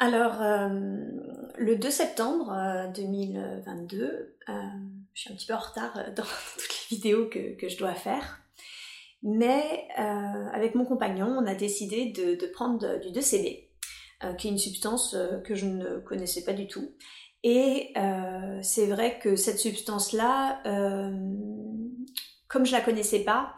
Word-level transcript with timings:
Alors, 0.00 0.40
le 1.58 1.76
2 1.76 1.90
septembre 1.90 2.52
2022, 2.94 4.34
je 5.12 5.20
suis 5.20 5.32
un 5.32 5.36
petit 5.36 5.46
peu 5.46 5.54
en 5.54 5.58
retard 5.58 5.92
dans 6.16 6.24
toutes 6.58 6.90
les 6.90 6.96
vidéos 6.96 7.28
que, 7.28 7.68
je 7.68 7.76
dois 7.76 7.94
faire. 7.94 8.40
Mais 9.22 9.86
avec 9.96 10.74
mon 10.74 10.84
compagnon, 10.84 11.26
on 11.26 11.46
a 11.46 11.54
décidé 11.54 12.06
de, 12.06 12.46
prendre 12.46 12.98
du 13.00 13.08
2CB, 13.10 13.68
qui 14.38 14.48
est 14.48 14.50
une 14.50 14.58
substance 14.58 15.16
que 15.44 15.54
je 15.54 15.66
ne 15.66 15.98
connaissais 16.00 16.44
pas 16.44 16.54
du 16.54 16.66
tout 16.66 16.90
et 17.42 17.92
euh, 17.96 18.58
c'est 18.62 18.86
vrai 18.86 19.18
que 19.18 19.36
cette 19.36 19.58
substance-là, 19.58 20.60
euh, 20.66 21.10
comme 22.48 22.66
je 22.66 22.72
la 22.72 22.80
connaissais 22.80 23.20
pas, 23.20 23.54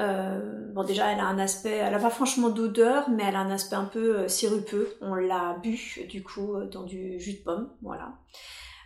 euh, 0.00 0.72
bon 0.72 0.84
déjà 0.84 1.12
elle 1.12 1.20
a 1.20 1.26
un 1.26 1.38
aspect, 1.38 1.76
elle 1.76 1.94
a 1.94 1.98
pas 1.98 2.10
franchement 2.10 2.48
d'odeur, 2.48 3.10
mais 3.10 3.24
elle 3.24 3.36
a 3.36 3.40
un 3.40 3.50
aspect 3.50 3.76
un 3.76 3.84
peu 3.84 4.28
sirupeux. 4.28 4.96
On 5.00 5.14
l'a 5.14 5.58
bu 5.62 6.06
du 6.08 6.22
coup 6.22 6.56
dans 6.70 6.84
du 6.84 7.18
jus 7.20 7.34
de 7.34 7.42
pomme, 7.44 7.70
voilà. 7.82 8.14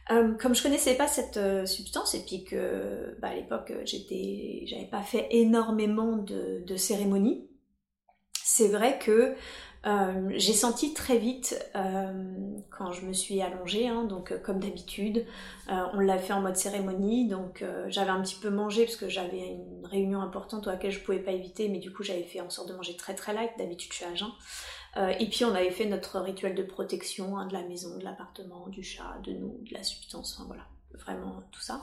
comme 0.09 0.54
je 0.54 0.62
connaissais 0.62 0.95
pas 0.95 1.06
cette 1.06 1.38
substance 1.66 2.14
et 2.14 2.24
puis 2.24 2.45
que 2.45 3.16
bah, 3.20 3.28
à 3.28 3.34
l'époque 3.34 3.73
j'étais, 3.84 4.64
j'avais 4.66 4.87
pas 4.87 5.02
fait 5.02 5.28
énormément 5.30 6.16
de 6.16 6.77
cérémonies, 6.77 7.48
c'est 8.45 8.68
vrai 8.68 8.98
que 8.98 9.34
euh, 9.84 10.30
j'ai 10.36 10.52
senti 10.52 10.95
très 10.95 11.18
vite 11.18 11.59
euh, 11.74 12.12
quand 12.70 12.92
je 12.92 13.04
me 13.04 13.12
suis 13.12 13.42
allongée, 13.42 13.88
hein, 13.88 14.04
donc 14.04 14.30
euh, 14.30 14.38
comme 14.38 14.60
d'habitude, 14.60 15.27
on 15.68 15.98
l'a 15.98 16.18
fait 16.18 16.32
en 16.32 16.40
mode 16.40 16.56
cérémonie, 16.56 17.27
donc 17.28 17.64
j'avais 17.88 18.10
un 18.10 18.20
petit 18.20 18.34
peu 18.34 18.50
mangé 18.50 18.84
parce 18.84 18.96
que 18.96 19.09
j'avais 19.09 19.38
une 19.38 19.87
réunion 19.87 20.20
importante 20.20 20.68
à 20.68 20.73
laquelle 20.73 20.90
je 20.90 21.00
pouvais 21.00 21.18
pas 21.18 21.32
éviter, 21.32 21.68
mais 21.68 21.78
du 21.78 21.90
coup 21.92 22.02
j'avais 22.02 22.24
fait 22.24 22.40
en 22.42 22.50
sorte 22.50 22.68
de 22.68 22.74
manger 22.74 22.95
très 22.96 23.14
très 23.14 23.32
light, 23.32 23.52
d'habitude 23.56 23.90
je 23.90 23.96
suis 23.96 24.04
à 24.04 24.14
jeun. 24.14 24.30
et 25.18 25.26
puis 25.30 25.46
on 25.46 25.54
avait 25.54 25.70
fait 25.70 25.87
notre 25.87 26.20
rituel 26.20 26.54
de 26.54 26.62
protection 26.62 27.38
hein, 27.38 27.46
de 27.46 27.54
la 27.54 27.62
maison, 27.62 27.96
de 27.96 28.04
l'appartement, 28.04 28.66
du 28.68 28.82
chat, 28.82 29.18
de 29.24 29.32
nous, 29.32 29.57
de 29.62 29.73
la 29.73 29.82
substance, 29.82 30.37
enfin 30.37 30.46
voilà, 30.46 30.66
vraiment 30.98 31.42
tout 31.52 31.62
ça. 31.62 31.80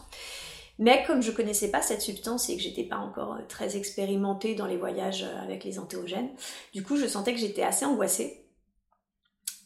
Mais 0.80 1.04
comme 1.06 1.22
je 1.22 1.32
connaissais 1.32 1.70
pas 1.70 1.82
cette 1.82 2.02
substance 2.02 2.50
et 2.50 2.56
que 2.56 2.64
j'étais 2.64 2.86
pas 2.86 2.98
encore 2.98 3.34
euh, 3.34 3.42
très 3.50 3.76
expérimentée 3.76 4.56
dans 4.56 4.66
les 4.66 4.78
voyages 4.78 5.24
euh, 5.24 5.44
avec 5.44 5.66
les 5.66 5.78
antéogènes, 5.78 6.30
du 6.74 6.84
coup 6.84 6.96
je 6.96 7.06
sentais 7.06 7.34
que 7.34 7.40
j'étais 7.40 7.64
assez 7.64 7.86
angoissée. 7.86 8.46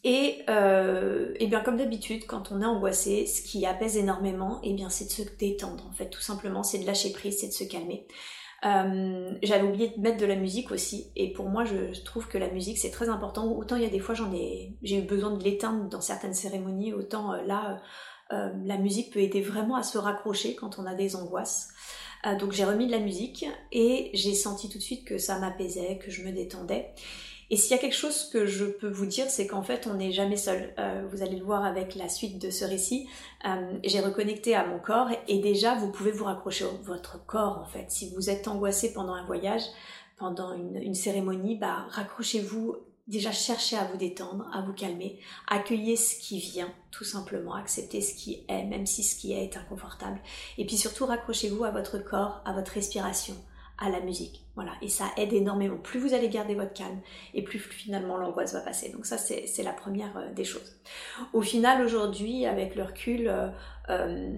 Et, 0.04 0.40
euh, 0.50 1.34
bien 1.40 1.62
comme 1.62 1.78
d'habitude, 1.78 2.26
quand 2.26 2.52
on 2.52 2.62
est 2.62 2.66
angoissé, 2.66 3.26
ce 3.28 3.42
qui 3.42 3.66
apaise 3.66 3.96
énormément, 3.96 4.60
et 4.64 4.72
eh 4.72 4.74
bien 4.74 4.90
c'est 4.90 5.06
de 5.06 5.12
se 5.12 5.22
détendre 5.38 5.88
en 5.88 5.94
fait, 5.94 6.10
tout 6.10 6.20
simplement, 6.20 6.64
c'est 6.64 6.80
de 6.80 6.86
lâcher 6.86 7.12
prise, 7.14 7.38
c'est 7.40 7.48
de 7.48 7.54
se 7.54 7.64
calmer. 7.64 8.08
J'avais 8.64 9.68
oublié 9.68 9.90
de 9.90 10.02
mettre 10.02 10.18
de 10.18 10.26
la 10.26 10.36
musique 10.36 10.72
aussi, 10.72 11.12
et 11.16 11.32
pour 11.32 11.48
moi 11.50 11.64
je 11.66 12.02
trouve 12.04 12.28
que 12.28 12.38
la 12.38 12.50
musique 12.50 12.78
c'est 12.78 12.92
très 12.92 13.10
important. 13.10 13.52
Autant 13.52 13.76
il 13.76 13.84
y 13.84 13.86
a 13.86 13.90
des 13.90 14.00
fois 14.00 14.16
j'en 14.16 14.34
ai, 14.34 14.74
j'ai 14.82 14.98
eu 15.00 15.02
besoin 15.02 15.32
de 15.32 15.44
l'éteindre 15.44 15.90
dans 15.90 16.02
certaines 16.02 16.34
cérémonies, 16.34 16.94
autant 16.94 17.34
là 17.46 17.82
euh, 18.32 18.50
la 18.66 18.78
musique 18.78 19.12
peut 19.12 19.20
aider 19.20 19.42
vraiment 19.42 19.76
à 19.76 19.84
se 19.84 19.98
raccrocher 19.98 20.56
quand 20.56 20.80
on 20.80 20.86
a 20.86 20.94
des 20.94 21.16
angoisses. 21.16 21.70
Euh, 22.26 22.38
donc 22.38 22.54
j'ai 22.54 22.64
remis 22.64 22.88
de 22.88 22.92
la 22.92 23.00
musique 23.00 23.46
et 23.72 24.10
j'ai 24.14 24.34
senti 24.34 24.70
tout 24.70 24.78
de 24.78 24.84
suite 24.84 25.06
que 25.06 25.18
ça 25.18 25.40
m'apaisait, 25.40 25.98
que 25.98 26.10
je 26.10 26.24
me 26.24 26.32
détendais. 26.32 26.94
Et 27.50 27.58
s'il 27.58 27.72
y 27.72 27.74
a 27.74 27.78
quelque 27.78 27.96
chose 27.96 28.30
que 28.32 28.46
je 28.46 28.66
peux 28.66 28.90
vous 28.90 29.06
dire, 29.06 29.30
c'est 29.30 29.46
qu'en 29.46 29.62
fait, 29.62 29.88
on 29.92 29.96
n'est 29.96 30.12
jamais 30.12 30.38
seul. 30.38 30.74
Euh, 30.80 31.06
vous 31.12 31.22
allez 31.22 31.36
le 31.36 31.44
voir 31.44 31.66
avec 31.66 31.94
la 31.94 32.10
suite 32.10 32.42
de 32.42 32.50
ce 32.50 32.66
récit. 32.66 33.08
j'ai 33.84 34.00
reconnecté 34.00 34.56
à 34.56 34.66
mon 34.66 34.80
corps 34.80 35.10
et 35.28 35.40
déjà, 35.40 35.76
vous 35.76 35.92
pouvez 35.92 36.12
vous 36.12 36.24
raccrocher 36.24 36.66
à 36.66 36.70
votre 36.84 37.24
corps, 37.26 37.60
en 37.60 37.68
fait. 37.68 37.92
Si 37.92 38.10
vous 38.16 38.30
êtes 38.30 38.48
angoissé 38.48 38.94
pendant 38.94 39.14
un 39.14 39.26
voyage, 39.26 39.64
pendant 40.18 40.54
une, 40.54 40.78
une 40.78 40.96
cérémonie, 40.96 41.58
bah, 41.58 41.86
raccrochez-vous 41.90 42.78
déjà 43.08 43.32
cherchez 43.32 43.78
à 43.78 43.86
vous 43.86 43.98
détendre, 43.98 44.50
à 44.54 44.62
vous 44.62 44.74
calmer, 44.74 45.20
accueillez 45.48 45.96
ce 45.96 46.20
qui 46.20 46.40
vient, 46.40 46.74
tout 46.92 47.04
simplement, 47.04 47.54
acceptez 47.54 48.02
ce 48.02 48.16
qui 48.16 48.46
est, 48.48 48.64
même 48.66 48.86
si 48.86 49.04
ce 49.04 49.16
qui 49.16 49.34
est 49.34 49.44
est 49.44 49.58
inconfortable. 49.58 50.20
Et 50.58 50.66
puis 50.66 50.78
surtout, 50.78 51.06
raccrochez-vous 51.06 51.64
à 51.64 51.72
votre 51.72 51.98
corps, 51.98 52.42
à 52.46 52.54
votre 52.54 52.72
respiration, 52.72 53.36
à 53.78 53.90
la 53.90 54.00
musique. 54.00 54.43
Voilà, 54.56 54.74
et 54.84 54.90
ça 54.90 55.06
aide 55.18 55.34
énormément. 55.34 55.78
Plus 55.78 56.00
vous 56.00 56.14
allez 56.14 56.30
garder 56.30 56.54
votre 56.54 56.74
calme, 56.74 57.00
et 57.34 57.42
plus 57.42 57.58
finalement 57.58 58.18
l'angoisse 58.18 58.54
va 58.54 58.62
passer. 58.62 58.90
Donc 58.90 59.08
ça, 59.08 59.18
c'est 59.18 59.64
la 59.64 59.74
première 59.74 60.16
euh, 60.16 60.32
des 60.32 60.44
choses. 60.44 60.76
Au 61.34 61.42
final, 61.42 61.84
aujourd'hui, 61.84 62.46
avec 62.46 62.76
le 62.76 62.84
recul, 62.84 63.28
euh, 63.28 63.48
euh, 63.90 64.32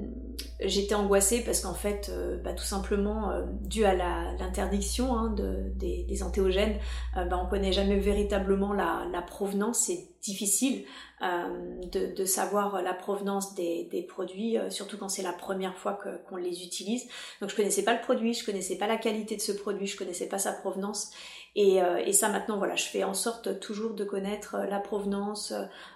j'étais 0.62 0.96
angoissée 0.96 1.44
parce 1.44 1.60
qu'en 1.60 1.74
fait, 1.74 2.12
bah, 2.44 2.54
tout 2.54 2.64
simplement, 2.64 3.32
dû 3.62 3.84
à 3.84 3.94
l'interdiction 3.94 5.16
hein, 5.18 5.32
de, 5.32 5.72
des, 5.76 6.24
antéogènes, 6.24 6.80
bah, 7.16 7.40
on 7.44 7.48
connaît 7.48 7.74
jamais 7.74 8.00
véritablement 8.00 8.74
la, 8.74 9.22
provenance. 9.28 9.80
C'est 9.80 10.08
difficile 10.22 10.86
de, 11.22 12.26
savoir 12.26 12.82
la 12.82 12.94
provenance 12.94 13.54
des, 13.54 14.06
produits, 14.08 14.58
surtout 14.70 14.98
quand 14.98 15.10
c'est 15.10 15.24
la 15.24 15.34
première 15.34 15.78
fois 15.78 16.00
qu'on 16.28 16.38
les 16.38 16.64
utilise. 16.64 17.04
Donc 17.42 17.52
je 17.52 17.56
connaissais 17.56 17.84
pas 17.84 17.94
le 17.94 18.02
produit, 18.02 18.34
je 18.34 18.46
connaissais 18.46 18.78
pas 18.78 18.88
la 18.88 18.98
qualité 18.98 19.36
de 19.36 19.42
ce 19.42 19.52
produit, 19.52 19.86
connaissais 20.06 20.30
pas 20.30 20.38
sa 20.38 20.54
provenance. 20.54 21.12
Et, 21.56 21.82
euh, 21.82 21.98
et, 21.98 22.14
ça 22.14 22.30
maintenant, 22.30 22.58
voilà, 22.58 22.76
je 22.76 22.86
fais 22.86 23.04
en 23.04 23.14
sorte 23.14 23.60
toujours 23.60 23.94
de 23.94 24.04
connaître 24.04 24.56
euh, 24.56 24.66
la 24.66 24.80
provenance, 24.80 25.54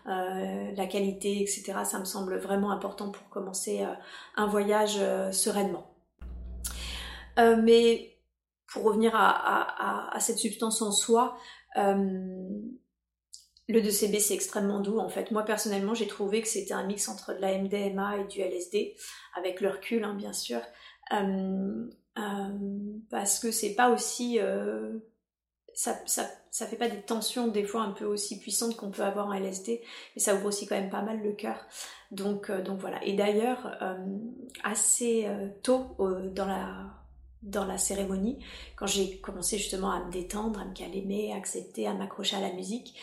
euh, 0.08 0.72
la 0.76 0.88
qualité, 0.88 1.42
etc. 1.42 1.74
Ça 1.84 2.00
me 2.00 2.06
semble 2.06 2.38
vraiment 2.38 2.72
important 2.72 3.12
pour 3.12 3.28
commencer 3.30 3.86
un 4.36 4.48
voyage 4.48 5.00
sereinement. 5.32 5.94
mais 7.38 8.16
pour 8.68 8.84
revenir 8.84 9.14
à, 9.16 10.18
cette 10.20 10.38
substance 10.38 10.82
en 10.82 10.92
soi, 10.92 11.38
le 11.76 12.72
2CB 13.70 14.20
c'est 14.20 14.34
extrêmement 14.34 14.80
doux 14.80 15.00
en 15.00 15.10
fait. 15.10 15.32
Moi 15.32 15.44
personnellement 15.44 15.94
j'ai 15.94 16.08
trouvé 16.08 16.42
que 16.42 16.48
c'était 16.48 16.74
un 16.74 16.86
mix 16.86 17.08
entre 17.08 17.34
de 17.34 17.40
la 17.40 17.58
MDMA 17.58 18.18
et 18.18 18.24
du 18.26 18.42
LSD, 18.42 18.96
avec 19.38 19.62
le 19.62 19.70
recul 19.70 20.04
hein, 20.04 20.14
bien 20.16 20.34
sûr, 20.34 20.62
parce 23.10 23.40
que 23.40 23.52
c'est 23.52 23.76
pas 23.76 23.90
aussi 23.90 24.40
ça, 25.80 25.98
ça, 26.06 26.30
ça, 26.52 26.68
fait 26.68 26.76
pas 26.76 26.90
des 26.90 27.02
tensions 27.02 27.48
des 27.48 27.64
fois 27.64 27.84
un 27.84 27.92
peu 27.92 28.04
aussi 28.04 28.38
puissantes 28.38 28.76
qu'on 28.76 28.92
peut 28.92 29.04
avoir 29.04 29.28
en 29.28 29.34
LSD, 29.34 29.82
mais 30.14 30.22
ça 30.22 30.36
ouvre 30.36 30.48
aussi 30.48 30.68
quand 30.68 30.76
même 30.76 30.90
pas 30.90 31.02
mal 31.02 31.24
le 31.24 31.32
cœur. 31.32 31.56
Donc, 32.12 32.50
euh, 32.50 32.62
donc 32.62 32.80
voilà. 32.80 33.02
Et 33.06 33.14
d'ailleurs, 33.14 33.78
euh, 33.82 33.96
assez 34.62 35.26
euh, 35.26 35.48
tôt 35.64 35.96
dans 36.36 36.46
la 36.46 36.86
dans 37.42 37.64
la 37.64 37.78
cérémonie, 37.78 38.44
quand 38.76 38.88
j'ai 38.88 39.20
commencé 39.20 39.58
justement 39.58 39.92
à 39.92 40.04
me 40.04 40.12
détendre, 40.12 40.60
à 40.60 40.66
me 40.66 40.74
calmer, 40.74 41.32
à 41.32 41.38
accepter, 41.38 41.88
à 41.88 41.94
m'accrocher 41.94 42.36
à 42.36 42.42
la 42.42 42.52
musique, 42.52 43.00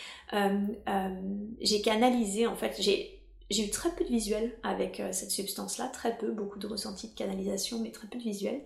j'ai 1.63 1.81
canalisé 1.81 2.47
en 2.47 2.55
fait, 2.55 2.77
j'ai 2.79 3.16
j'ai 3.49 3.67
eu 3.67 3.71
très 3.71 3.91
peu 3.91 4.05
de 4.05 4.09
visuels 4.09 4.59
avec 4.65 4.99
euh, 4.99 5.13
cette 5.13 5.31
substance-là, 5.31 5.87
très 5.89 6.17
peu, 6.17 6.33
beaucoup 6.33 6.59
de 6.59 6.67
ressentis 6.67 7.09
de 7.09 7.15
canalisation, 7.15 7.79
mais 7.79 7.93
très 7.93 8.09
peu 8.09 8.19
de 8.19 8.23
visuels. 8.23 8.61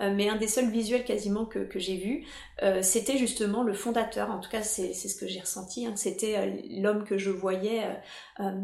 Euh, 0.00 0.12
mais 0.14 0.28
un 0.28 0.36
des 0.36 0.48
seuls 0.48 0.70
visuels 0.70 1.04
quasiment 1.04 1.44
que, 1.44 1.68
j'ai 1.76 1.96
vu, 1.96 2.26
euh, 2.62 2.82
c'était 2.82 3.16
justement 3.16 3.62
le 3.62 3.74
fondateur, 3.74 4.30
en 4.30 4.40
tout 4.40 4.50
cas 4.50 4.62
c'est 4.62 4.92
ce 4.92 5.14
que 5.16 5.28
j'ai 5.28 5.40
ressenti, 5.40 5.86
hein, 5.86 5.94
c'était 5.96 6.62
l'homme 6.70 7.04
que 7.04 7.18
je 7.18 7.30
voyais, 7.30 7.82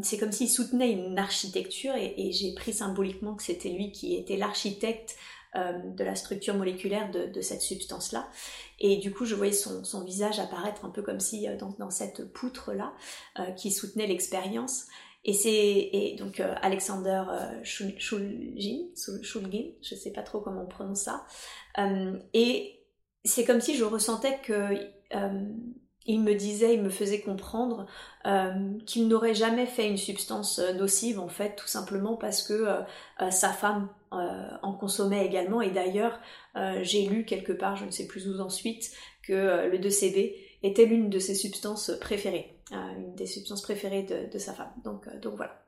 c'est 0.02 0.18
comme 0.18 0.32
s'il 0.32 0.48
soutenait 0.48 0.92
une 0.92 1.18
architecture 1.18 1.94
et, 1.96 2.30
j'ai 2.32 2.54
pris 2.54 2.72
symboliquement 2.72 3.34
que 3.34 3.42
c'était 3.42 3.68
lui 3.68 3.90
qui 3.90 4.14
était 4.16 4.36
l'architecte 4.36 5.16
de 5.54 6.04
la 6.04 6.14
structure 6.14 6.54
moléculaire 6.54 7.10
de, 7.10 7.40
cette 7.40 7.62
substance-là. 7.62 8.28
Et 8.78 8.96
du 8.96 9.12
coup, 9.12 9.24
je 9.24 9.34
voyais 9.34 9.52
son, 9.52 10.04
visage 10.04 10.38
apparaître 10.38 10.84
un 10.84 10.90
peu 10.90 11.02
comme 11.02 11.20
si 11.20 11.46
dans 11.78 11.90
cette 11.90 12.32
poutre-là, 12.32 12.92
qui 13.56 13.72
soutenait 13.72 14.06
l'expérience. 14.06 14.86
Et 15.24 15.34
c'est 15.34 16.16
donc 16.18 16.40
euh, 16.40 16.54
Alexander 16.62 17.24
euh, 17.30 17.60
Shulgin, 17.62 18.86
Shulgin, 19.22 19.64
je 19.82 19.94
sais 19.94 20.12
pas 20.12 20.22
trop 20.22 20.40
comment 20.40 20.62
on 20.62 20.66
prononce 20.66 21.02
ça. 21.02 21.26
Euh, 21.78 22.18
et 22.32 22.80
c'est 23.24 23.44
comme 23.44 23.60
si 23.60 23.76
je 23.76 23.84
ressentais 23.84 24.38
que 24.42 24.78
il 26.06 26.22
me 26.22 26.34
disait, 26.34 26.74
il 26.74 26.82
me 26.82 26.88
faisait 26.88 27.20
comprendre 27.20 27.86
qu'il 28.86 29.06
n'aurait 29.08 29.34
jamais 29.34 29.66
fait 29.66 29.86
une 29.86 29.98
substance 29.98 30.58
nocive 30.58 31.20
en 31.20 31.28
fait, 31.28 31.56
tout 31.56 31.66
simplement 31.66 32.16
parce 32.16 32.42
que 32.42 32.66
sa 33.30 33.50
femme 33.50 33.88
en 34.10 34.72
consommait 34.72 35.26
également. 35.26 35.60
Et 35.60 35.70
d'ailleurs, 35.70 36.18
j'ai 36.82 37.06
lu 37.06 37.24
quelque 37.26 37.52
part, 37.52 37.76
je 37.76 37.84
ne 37.84 37.90
sais 37.90 38.06
plus 38.06 38.28
où 38.28 38.40
ensuite, 38.40 38.90
que 39.22 39.68
le 39.68 39.78
2CB 39.78 40.34
était 40.62 40.86
l'une 40.86 41.10
de 41.10 41.18
ses 41.18 41.34
substances 41.34 41.92
préférées. 42.00 42.59
Euh, 42.72 42.76
une 42.96 43.14
des 43.16 43.26
substances 43.26 43.62
préférées 43.62 44.02
de, 44.04 44.38
sa 44.38 44.54
femme. 44.54 44.70
Donc, 44.84 45.08
euh, 45.08 45.28
voilà. 45.34 45.66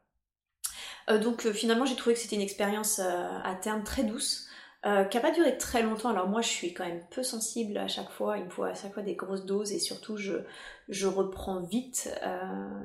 Euh, 1.11 1.19
donc 1.19 1.51
finalement 1.51 1.85
j'ai 1.85 1.97
trouvé 1.97 2.15
que 2.15 2.21
c'était 2.21 2.37
une 2.37 2.43
expérience 2.43 3.01
à 3.01 3.55
terme 3.61 3.83
très 3.83 4.05
douce. 4.05 4.49
Qui 4.85 5.17
n'a 5.17 5.21
pas 5.21 5.31
duré 5.31 5.57
très 5.59 5.81
longtemps. 5.81 6.09
Alors 6.09 6.27
moi, 6.27 6.41
je 6.41 6.49
suis 6.49 6.75
quand 6.75 6.85
même 6.85 7.05
peu 7.09 7.23
sensible 7.23 7.79
à 7.79 7.87
chaque 7.87 8.11
fois. 8.11 8.39
Il 8.39 8.47
me 8.47 8.51
faut 8.51 8.65
à 8.65 8.75
chaque 8.75 8.93
fois 8.93 9.05
des 9.05 9.15
grosses 9.15 9.47
doses 9.47 9.71
et 9.71 9.79
surtout, 9.79 10.17
je, 10.17 10.35
je 10.89 11.07
reprends 11.07 11.61
vite 11.61 12.13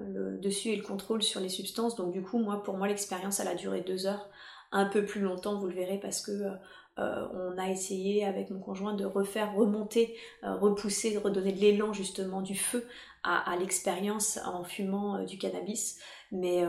le 0.08 0.38
dessus 0.38 0.70
et 0.70 0.76
le 0.76 0.84
contrôle 0.84 1.24
sur 1.24 1.40
les 1.40 1.50
substances. 1.50 1.96
Donc 1.96 2.12
du 2.12 2.22
coup, 2.22 2.38
moi, 2.38 2.62
pour 2.62 2.78
moi, 2.78 2.88
l'expérience, 2.88 3.40
elle 3.40 3.48
a 3.48 3.56
duré 3.56 3.82
deux 3.82 4.06
heures, 4.06 4.30
un 4.72 4.86
peu 4.86 5.06
plus 5.06 5.22
longtemps, 5.22 5.60
vous 5.60 5.68
le 5.68 5.74
verrez, 5.74 6.00
parce 6.00 6.22
que 6.22 6.32
euh, 6.32 7.28
on 7.34 7.58
a 7.58 7.70
essayé 7.70 8.26
avec 8.26 8.50
mon 8.50 8.60
conjoint 8.60 8.94
de 8.94 9.06
refaire 9.06 9.54
remonter, 9.56 10.16
repousser, 10.42 11.18
redonner 11.18 11.52
l'élan 11.52 11.94
justement 11.94 12.42
du 12.42 12.56
feu 12.56 12.86
à, 13.24 13.56
l'expérience 13.60 14.40
en 14.46 14.64
fumant 14.64 15.24
du 15.26 15.38
cannabis. 15.38 16.00
Mais 16.32 16.64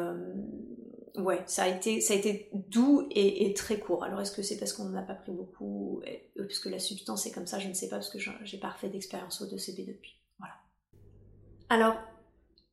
ouais, 1.16 1.42
ça 1.46 1.62
a 1.62 1.68
été, 1.68 2.50
doux 2.52 3.06
et, 3.10 3.54
très 3.54 3.78
court. 3.78 4.04
Alors 4.04 4.20
est-ce 4.20 4.32
que 4.32 4.42
c'est 4.42 4.58
parce 4.58 4.74
qu'on 4.74 4.84
n'en 4.84 4.98
a 4.98 5.02
pas 5.02 5.14
pris 5.14 5.32
beaucoup, 5.32 6.02
parce 6.36 6.58
que 6.58 6.68
la 6.68 6.78
substance 6.78 7.26
est 7.26 7.32
comme 7.32 7.46
ça, 7.46 7.58
je 7.58 7.68
ne 7.68 7.74
sais 7.74 7.88
pas, 7.88 7.96
parce 7.96 8.10
que 8.10 8.18
j'ai 8.18 8.58
pas 8.58 8.68
refait 8.68 8.90
d'expérience 8.90 9.40
au 9.40 9.46
2CB 9.46 9.86
depuis. 9.86 10.20
Voilà. 10.38 10.54
Alors, 11.70 11.96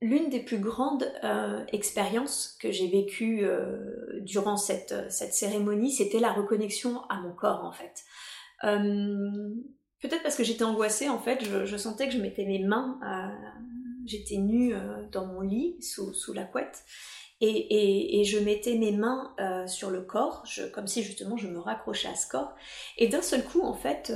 l'une 0.02 0.30
des 0.30 0.40
plus 0.40 0.60
grandes 0.60 1.12
euh, 1.24 1.64
expériences 1.72 2.58
que 2.60 2.72
j'ai 2.72 2.88
vécues 2.88 3.42
euh, 3.44 4.20
durant 4.22 4.58
cette, 4.58 4.94
cette 5.10 5.34
cérémonie, 5.34 5.92
c'était 5.92 6.20
la 6.20 6.32
reconnexion 6.34 7.02
à 7.10 7.20
mon 7.22 7.34
corps 7.34 7.64
en 7.64 7.72
fait. 7.72 8.04
Euh, 8.64 9.54
peut-être 10.02 10.24
parce 10.24 10.36
que 10.36 10.44
j'étais 10.44 10.64
angoissée 10.64 11.10
en 11.10 11.20
fait, 11.20 11.44
je, 11.44 11.78
sentais 11.78 12.08
que 12.08 12.14
je 12.14 12.20
mettais 12.20 12.46
mes 12.46 12.60
mains, 12.60 13.00
j'étais 14.06 14.38
nue 14.38 14.74
dans 15.12 15.26
mon 15.26 15.42
lit 15.42 15.82
sous, 15.82 16.34
la 16.34 16.44
couette. 16.44 16.84
Et, 17.42 18.22
et, 18.22 18.24
je 18.24 18.40
mettais 18.40 18.78
mes 18.78 18.94
mains 18.94 19.36
sur 19.68 19.90
le 19.90 20.02
corps, 20.02 20.46
comme 20.74 20.88
si 20.88 21.04
justement 21.04 21.36
je 21.36 21.48
me 21.48 21.60
raccrochais 21.60 22.08
à 22.08 22.16
ce 22.16 22.30
corps. 22.30 22.56
Et 22.98 23.08
d'un 23.08 23.22
seul 23.22 23.44
coup, 23.44 23.62
en 23.62 23.74
fait, 23.74 24.14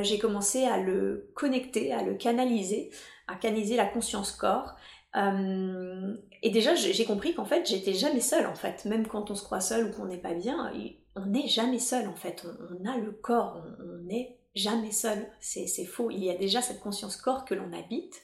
j'ai 0.00 0.18
commencé 0.18 0.64
à 0.64 0.78
le 0.78 1.30
connecter, 1.34 1.92
à 1.92 2.02
le 2.02 2.14
canaliser, 2.14 2.90
à 3.28 3.34
canaliser 3.34 3.76
la 3.76 3.86
conscience 3.86 4.32
corps. 4.32 4.74
Euh, 5.16 6.14
et 6.42 6.50
déjà, 6.50 6.74
j'ai 6.74 7.04
compris 7.04 7.34
qu'en 7.34 7.44
fait, 7.44 7.66
j'étais 7.66 7.94
jamais 7.94 8.20
seule, 8.20 8.46
en 8.46 8.54
fait. 8.54 8.84
Même 8.84 9.06
quand 9.06 9.30
on 9.30 9.34
se 9.34 9.42
croit 9.42 9.60
seul 9.60 9.86
ou 9.86 9.92
qu'on 9.92 10.06
n'est 10.06 10.18
pas 10.18 10.34
bien, 10.34 10.72
on 11.14 11.26
n'est 11.26 11.48
jamais 11.48 11.78
seul, 11.78 12.08
en 12.08 12.14
fait. 12.14 12.46
On, 12.70 12.88
a 12.88 12.96
le 12.98 13.12
corps, 13.12 13.62
on 13.80 14.04
n'est 14.04 14.38
jamais 14.54 14.92
seul. 14.92 15.26
C'est 15.40 15.86
faux. 15.86 16.10
Il 16.10 16.22
y 16.22 16.30
a 16.30 16.36
déjà 16.36 16.60
cette 16.60 16.80
conscience 16.80 17.16
corps 17.16 17.44
que 17.44 17.54
l'on 17.54 17.72
habite. 17.72 18.22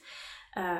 Euh, 0.57 0.77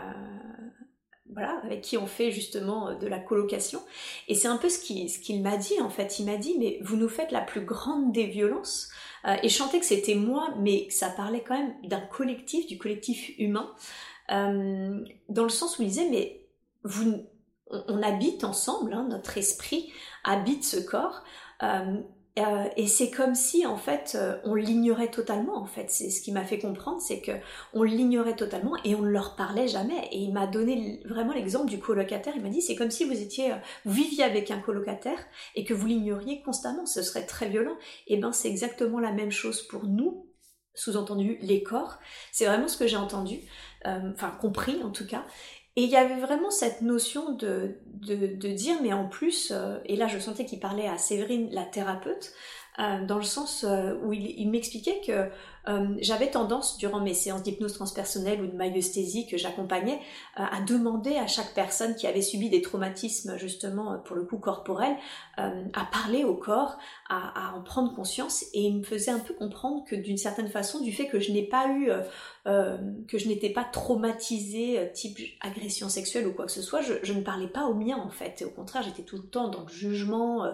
voilà, 1.32 1.60
avec 1.64 1.82
qui 1.82 1.98
on 1.98 2.06
fait 2.06 2.32
justement 2.32 2.94
de 2.94 3.08
la 3.08 3.18
colocation. 3.18 3.82
Et 4.28 4.36
c'est 4.36 4.48
un 4.48 4.58
peu 4.58 4.70
ce 4.70 4.78
qu'il 4.78 5.42
m'a 5.42 5.58
dit, 5.58 5.82
en 5.82 5.90
fait. 5.90 6.20
Il 6.20 6.26
m'a 6.26 6.38
dit, 6.38 6.56
mais 6.60 6.80
vous 6.82 6.96
nous 6.96 7.10
faites 7.10 7.32
la 7.32 7.42
plus 7.42 7.62
grande 7.62 8.12
des 8.12 8.28
violences. 8.28 8.90
Euh, 9.26 9.36
et 9.42 9.50
je 9.50 9.64
que 9.64 9.86
c'était 9.86 10.16
moi, 10.16 10.54
mais 10.60 10.88
ça 10.90 11.10
parlait 11.10 11.44
quand 11.44 11.58
même 11.58 11.74
d'un 11.84 12.02
collectif, 12.02 12.68
du 12.68 12.78
collectif 12.78 13.32
humain. 13.40 13.74
Euh, 14.32 15.04
dans 15.30 15.44
le 15.44 15.50
sens 15.50 15.78
où 15.78 15.82
il 15.82 15.90
disait, 15.90 16.10
mais 16.10 16.46
vous, 16.84 17.26
on, 17.70 18.02
habite 18.02 18.44
ensemble, 18.44 18.94
hein, 18.94 19.08
notre 19.10 19.38
esprit 19.38 19.92
habite 20.24 20.64
ce 20.64 20.78
corps. 20.78 21.24
Euh, 21.62 21.98
euh, 22.40 22.68
et 22.78 22.88
c'est 22.88 23.12
comme 23.12 23.36
si 23.36 23.64
en 23.68 23.78
fait 23.78 24.18
on 24.44 24.56
l'ignorait 24.56 25.12
totalement 25.12 25.56
en 25.56 25.68
fait. 25.68 25.92
C'est 25.92 26.10
ce 26.10 26.20
qui 26.20 26.32
m'a 26.32 26.44
fait 26.44 26.58
comprendre, 26.58 27.00
c'est 27.00 27.22
que 27.22 27.32
on 27.74 27.84
l'ignorait 27.84 28.36
totalement 28.36 28.76
et 28.84 28.96
on 28.96 29.04
ne 29.04 29.10
leur 29.10 29.36
parlait 29.36 29.68
jamais. 29.68 30.08
Et 30.12 30.18
il 30.18 30.34
m'a 30.34 30.48
donné 30.48 31.00
vraiment 31.06 31.34
l'exemple 31.34 31.70
du 31.70 31.78
colocataire. 31.78 32.34
Il 32.36 32.42
m'a 32.42 32.50
dit 32.50 32.64
c'est 32.64 32.76
comme 32.76 32.90
si 32.90 33.06
vous 33.06 33.22
étiez, 33.22 33.54
vous 33.86 33.94
viviez 33.94 34.24
avec 34.24 34.50
un 34.50 34.60
colocataire 34.60 35.20
et 35.54 35.64
que 35.64 35.76
vous 35.76 35.86
l'ignoriez 35.86 36.42
constamment. 36.42 36.88
Ce 36.88 37.04
serait 37.04 37.28
très 37.28 37.50
violent. 37.50 37.78
Et 38.08 38.18
ben 38.18 38.32
c'est 38.32 38.50
exactement 38.50 39.00
la 39.00 39.12
même 39.12 39.32
chose 39.32 39.62
pour 39.62 39.86
nous 39.86 40.26
sous-entendu 40.76 41.38
les 41.42 41.64
corps. 41.64 42.00
C'est 42.32 42.46
vraiment 42.46 42.68
ce 42.68 42.78
que 42.78 42.88
j'ai 42.88 42.98
entendu, 42.98 43.42
enfin 43.86 44.32
compris 44.42 44.82
en 44.84 44.90
tout 44.90 45.06
cas. 45.06 45.24
Et 45.76 45.84
il 45.84 45.90
y 45.90 45.96
avait 45.96 46.20
vraiment 46.20 46.52
cette 46.52 46.82
notion 46.82 47.32
de, 47.32 47.78
de, 47.86 48.52
dire, 48.52 48.76
mais 48.84 48.94
en 48.94 49.08
plus, 49.08 49.52
euh, 49.52 49.80
et 49.86 49.96
là 49.96 50.08
je 50.08 50.20
sentais 50.20 50.46
qu'il 50.46 50.60
parlait 50.60 50.88
à 50.88 51.00
Séverine, 51.00 51.50
la 51.52 51.64
thérapeute, 51.64 52.32
euh, 52.78 53.04
dans 53.06 53.18
le 53.18 53.24
sens 53.24 53.66
où 54.04 54.14
il 54.14 54.50
m'expliquait 54.50 55.02
que 55.06 55.30
euh, 55.68 55.96
j'avais 56.00 56.30
tendance, 56.30 56.78
durant 56.78 57.00
mes 57.00 57.14
séances 57.14 57.44
d'hypnose 57.44 57.74
transpersonnelle 57.74 58.42
ou 58.42 58.48
de 58.48 58.56
myosthésie 58.56 59.28
que 59.28 59.38
j'accompagnais, 59.38 60.00
euh, 60.40 60.44
à 60.44 60.62
demander 60.62 61.16
à 61.16 61.28
chaque 61.28 61.54
personne 61.54 61.96
qui 61.96 62.08
avait 62.08 62.22
subi 62.22 62.50
des 62.50 62.62
traumatismes, 62.62 63.38
justement, 63.38 63.94
euh, 63.94 63.98
pour 63.98 64.16
le 64.16 64.24
coup 64.24 64.38
corporel, 64.38 64.96
à 65.38 65.86
parler 65.92 66.24
au 66.24 66.36
corps, 66.36 66.78
à, 67.10 67.56
en 67.56 67.62
prendre 67.62 67.96
conscience. 67.96 68.44
Et 68.54 68.62
il 68.62 68.78
me 68.80 68.84
faisait 68.84 69.12
un 69.12 69.20
peu 69.20 69.34
comprendre 69.34 69.84
que 69.86 69.96
d'une 69.96 70.18
certaine 70.18 70.48
façon, 70.48 70.80
du 70.82 70.92
fait 70.92 71.08
que 71.08 71.20
je 71.20 71.32
n'ai 71.32 71.48
pas 71.48 71.70
eu, 71.70 71.90
que 72.46 73.18
je 73.18 73.28
n'étais 73.28 73.50
pas 73.50 73.64
traumatisée, 73.64 74.92
type 74.94 75.18
agression 75.42 75.90
sexuelle 75.90 76.28
ou 76.28 76.34
quoi 76.34 76.46
que 76.46 76.52
ce 76.52 76.62
soit, 76.62 76.82
je, 76.82 77.14
ne 77.14 77.22
parlais 77.22 77.48
pas 77.48 77.66
au 77.66 77.74
mien 77.74 77.98
en 77.98 78.10
fait. 78.10 78.44
Et 78.44 78.46
au 78.46 78.52
contraire, 78.52 78.84
j'étais 78.84 79.04
tout 79.04 79.18
le 79.18 79.28
temps 79.28 79.48
dans 79.48 79.62
le 79.62 79.70
jugement 79.70 80.46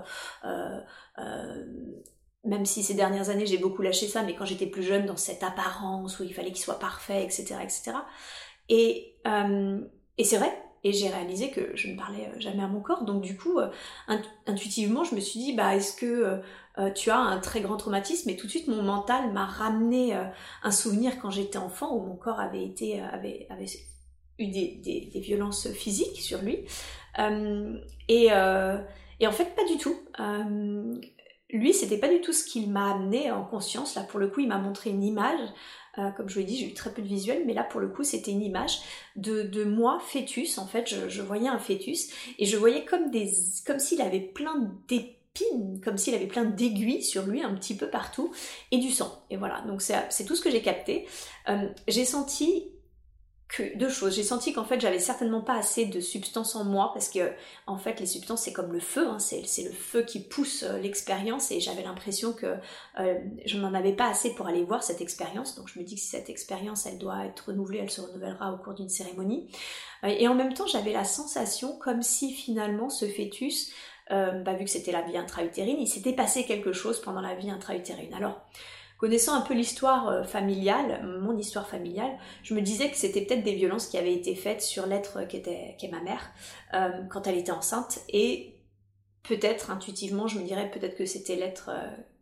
même 2.46 2.66
si 2.66 2.84
ces 2.84 2.94
dernières 2.94 3.30
années 3.30 3.46
j'ai 3.46 3.58
beaucoup 3.58 3.82
lâché 3.82 4.08
ça, 4.08 4.24
mais 4.24 4.36
quand 4.36 4.46
j'étais 4.46 4.66
plus 4.66 4.84
jeune, 4.84 5.06
dans 5.06 5.18
cette 5.18 5.44
apparence 5.44 6.20
où 6.20 6.24
il 6.24 6.34
fallait 6.34 6.52
qu'il 6.52 6.64
soit 6.64 6.80
parfait, 6.80 7.24
etc. 7.24 7.56
etc. 7.62 7.92
Et, 8.70 9.16
euh, 9.28 9.82
et 10.18 10.24
c'est 10.24 10.38
vrai, 10.38 10.52
et 10.84 10.94
j'ai 10.94 11.10
réalisé 11.10 11.50
que 11.50 11.76
je 11.76 11.90
ne 11.90 11.98
parlais 11.98 12.28
euh, 12.28 12.40
jamais 12.40 12.64
à 12.64 12.68
mon 12.68 12.80
corps, 12.80 13.04
donc 13.04 13.22
du 13.22 13.36
coup, 13.36 13.60
euh, 13.60 13.70
intuitivement, 14.48 15.04
je 15.04 15.16
me 15.16 15.20
suis 15.20 15.40
dit, 15.40 15.54
bah, 15.54 15.76
est-ce 15.76 15.94
que 15.96 16.42
tu 16.96 17.12
as 17.12 17.18
un 17.18 17.40
très 17.40 17.60
grand 17.60 17.76
traumatisme? 17.76 18.30
Et 18.30 18.38
tout 18.38 18.46
de 18.46 18.52
suite, 18.52 18.70
mon 18.70 18.82
mental 18.82 19.34
m'a 19.34 19.46
ramené 19.46 20.14
un 20.64 20.72
souvenir 20.72 21.20
quand 21.20 21.30
j'étais 21.30 21.58
enfant 21.58 21.94
où 21.94 22.06
mon 22.06 22.16
corps 22.16 22.40
avait 22.40 22.64
été, 22.64 23.02
avait, 23.02 23.50
eu 24.38 24.48
des, 24.48 24.80
des, 24.82 25.10
des, 25.14 25.20
violences 25.20 25.70
physiques 25.74 26.22
sur 26.22 26.42
lui. 26.42 26.66
et, 28.08 28.28
et 28.28 29.28
en 29.28 29.32
fait, 29.34 29.56
pas 29.58 29.66
du 29.66 29.78
tout 29.78 29.98
lui, 31.52 31.74
c'était 31.74 31.98
pas 31.98 32.10
du 32.10 32.22
tout 32.22 32.34
ce 32.34 32.44
qu'il 32.44 32.70
m'a 32.70 32.94
amené 32.94 33.32
en 33.32 33.44
conscience. 33.44 33.96
Là, 33.96 34.04
pour 34.04 34.20
le 34.20 34.28
coup, 34.28 34.40
il 34.40 34.48
m'a 34.48 34.60
montré 34.60 34.92
une 34.92 35.04
image. 35.04 35.40
Euh, 35.98 36.12
comme 36.12 36.30
je 36.30 36.36
vous 36.36 36.40
l'ai 36.42 36.46
dit, 36.46 36.58
j'ai 36.58 36.68
eu 36.68 36.74
très 36.74 36.94
peu 36.94 37.02
de 37.02 37.08
visuels, 37.08 37.44
mais 37.46 37.54
là, 37.54 37.64
pour 37.64 37.80
le 37.80 37.88
coup, 37.88 38.04
c'était 38.04 38.32
une 38.32 38.44
image 38.44 38.80
de, 39.16 39.42
de, 39.44 39.64
moi, 39.64 40.00
fœtus. 40.00 40.60
En 40.60 40.68
fait, 40.68 40.88
je, 40.88 41.22
voyais 41.22 41.48
un 41.48 41.58
fœtus 41.58 42.10
et 42.38 42.46
je 42.46 42.56
voyais 42.56 42.86
comme 42.86 43.10
des, 43.10 43.32
comme 43.66 43.80
s'il 43.80 44.02
avait 44.02 44.20
plein 44.20 44.72
d'épines, 44.88 45.82
comme 45.84 45.98
s'il 45.98 46.14
avait 46.14 46.28
plein 46.28 46.46
d'aiguilles 46.46 47.04
sur 47.04 47.26
lui, 47.26 47.42
un 47.42 47.56
petit 47.56 47.76
peu 47.76 47.90
partout, 47.90 48.32
et 48.72 48.78
du 48.78 48.92
sang. 48.92 49.24
Et 49.32 49.38
voilà. 49.38 49.62
Donc 49.62 49.82
c'est 49.82 50.26
tout 50.26 50.36
ce 50.36 50.42
que 50.42 50.52
j'ai 50.52 50.62
capté. 50.62 51.08
Euh, 51.50 51.68
j'ai 51.88 52.06
senti 52.06 52.70
deux 53.76 53.90
choses. 53.90 54.16
J'ai 54.16 54.24
senti 54.24 54.54
qu'en 54.54 54.64
fait 54.64 54.80
j'avais 54.80 55.00
certainement 55.00 55.42
pas 55.42 55.56
assez 55.56 55.86
de 55.86 56.00
substance 56.00 56.56
en 56.56 56.64
moi 56.64 56.92
parce 56.94 57.10
que 57.10 57.32
en 57.66 57.78
fait 57.78 58.00
les 58.00 58.06
substances 58.06 58.44
c'est 58.44 58.54
comme 58.54 58.72
le 58.72 58.80
feu, 58.80 59.08
hein, 59.08 59.18
c'est 59.20 59.64
le 59.64 59.72
feu 59.72 60.04
qui 60.04 60.20
pousse 60.20 60.64
euh, 60.64 60.78
l'expérience 60.78 61.52
et 61.52 61.60
j'avais 61.60 61.82
l'impression 61.82 62.32
que 62.32 62.56
euh, 63.00 63.16
je 63.46 63.58
n'en 63.58 63.74
avais 63.74 63.94
pas 63.94 64.08
assez 64.08 64.36
pour 64.36 64.48
aller 64.48 64.64
voir 64.64 64.84
cette 64.84 65.02
expérience. 65.02 65.56
Donc 65.56 65.68
je 65.68 65.80
me 65.80 65.84
dis 65.84 65.96
que 65.96 66.02
si 66.02 66.08
cette 66.08 66.30
expérience 66.30 66.86
elle 66.86 67.00
doit 67.00 67.26
être 67.26 67.48
renouvelée, 67.48 67.80
elle 67.80 67.90
se 67.90 68.02
renouvellera 68.02 68.54
au 68.54 68.58
cours 68.58 68.76
d'une 68.76 68.90
cérémonie. 68.90 69.48
Euh, 70.04 70.08
et 70.08 70.28
en 70.28 70.36
même 70.36 70.54
temps 70.54 70.68
j'avais 70.68 70.94
la 70.94 71.04
sensation 71.04 71.78
comme 71.80 72.04
si 72.04 72.34
finalement 72.34 72.90
ce 72.90 73.06
fœtus, 73.06 73.72
bah, 74.10 74.56
vu 74.56 74.66
que 74.66 74.72
c'était 74.72 74.92
la 74.92 75.04
vie 75.04 75.16
intra-utérine, 75.18 75.78
il 75.80 75.88
s'était 75.88 76.14
passé 76.14 76.44
quelque 76.44 76.74
chose 76.74 77.00
pendant 77.00 77.22
la 77.22 77.36
vie 77.36 77.52
intra-utérine. 77.52 78.12
Alors 78.16 78.42
Connaissant 79.00 79.34
un 79.34 79.42
peu 79.42 79.54
l'histoire 79.54 80.10
euh, 80.10 80.24
familiale, 80.24 81.02
mon 81.22 81.38
histoire 81.38 81.66
familiale, 81.66 82.12
je 82.44 82.54
me 82.54 82.60
disais 82.60 82.92
que 82.92 82.98
c'était 82.98 83.22
peut-être 83.22 83.46
des 83.46 83.56
violences 83.56 83.88
qui 83.88 83.98
avaient 83.98 84.14
été 84.14 84.36
faites 84.36 84.62
sur 84.62 84.88
l'être 84.88 85.26
qui, 85.26 85.38
était, 85.38 85.78
qui 85.80 85.86
est 85.86 85.90
ma 85.90 86.02
mère 86.02 86.30
euh, 86.74 86.90
quand 87.10 87.26
elle 87.26 87.38
était 87.38 87.54
enceinte 87.54 88.02
et 88.10 88.60
peut-être 89.24 89.72
intuitivement 89.72 90.28
je 90.28 90.38
me 90.38 90.44
dirais 90.44 90.70
peut-être 90.70 90.98
que 90.98 91.06
c'était 91.06 91.38
l'être 91.38 91.72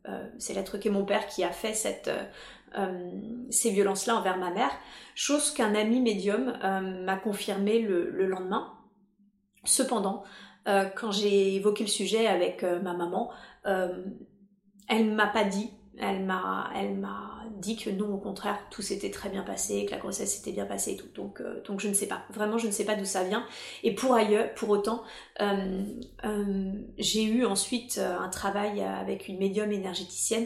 euh, 0.07 0.29
c'est 0.37 0.53
l'être 0.53 0.77
qui 0.77 0.89
est 0.89 0.91
mon 0.91 1.03
père 1.03 1.25
qui 1.25 1.43
a 1.43 1.51
fait 1.51 1.73
cette 1.73 2.11
ces 3.49 3.71
violences-là 3.71 4.17
envers 4.17 4.37
ma 4.37 4.51
mère, 4.51 4.69
chose 5.15 5.51
qu'un 5.51 5.73
ami 5.73 5.99
médium 5.99 6.53
m'a 7.05 7.15
confirmé 7.15 7.79
le, 7.79 8.11
le, 8.11 8.27
lendemain. 8.27 8.71
Cependant, 9.63 10.23
quand 10.65 11.11
j'ai 11.11 11.55
évoqué 11.55 11.85
le 11.85 11.89
sujet 11.89 12.27
avec 12.27 12.61
ma 12.61 12.93
maman, 12.93 13.31
elle 13.63 15.11
m'a 15.11 15.27
pas 15.27 15.45
dit 15.45 15.71
elle 15.99 16.23
m'a, 16.25 16.69
elle 16.75 16.95
m'a 16.95 17.43
dit 17.57 17.75
que 17.75 17.89
non, 17.89 18.13
au 18.13 18.17
contraire, 18.17 18.59
tout 18.69 18.81
s'était 18.81 19.09
très 19.09 19.29
bien 19.29 19.43
passé, 19.43 19.85
que 19.85 19.91
la 19.91 19.97
grossesse 19.97 20.35
s'était 20.35 20.51
bien 20.51 20.65
passée 20.65 20.91
et 20.91 20.97
tout. 20.97 21.07
Donc, 21.15 21.41
euh, 21.41 21.61
donc 21.65 21.79
je 21.79 21.87
ne 21.87 21.93
sais 21.93 22.07
pas. 22.07 22.21
Vraiment, 22.29 22.57
je 22.57 22.67
ne 22.67 22.71
sais 22.71 22.85
pas 22.85 22.95
d'où 22.95 23.05
ça 23.05 23.23
vient. 23.23 23.45
Et 23.83 23.93
pour 23.95 24.13
ailleurs, 24.13 24.53
pour 24.53 24.69
autant, 24.69 25.03
euh, 25.41 25.83
euh, 26.25 26.71
j'ai 26.97 27.23
eu 27.23 27.45
ensuite 27.45 27.99
un 27.99 28.29
travail 28.29 28.81
avec 28.81 29.27
une 29.27 29.37
médium 29.37 29.71
énergéticienne 29.71 30.45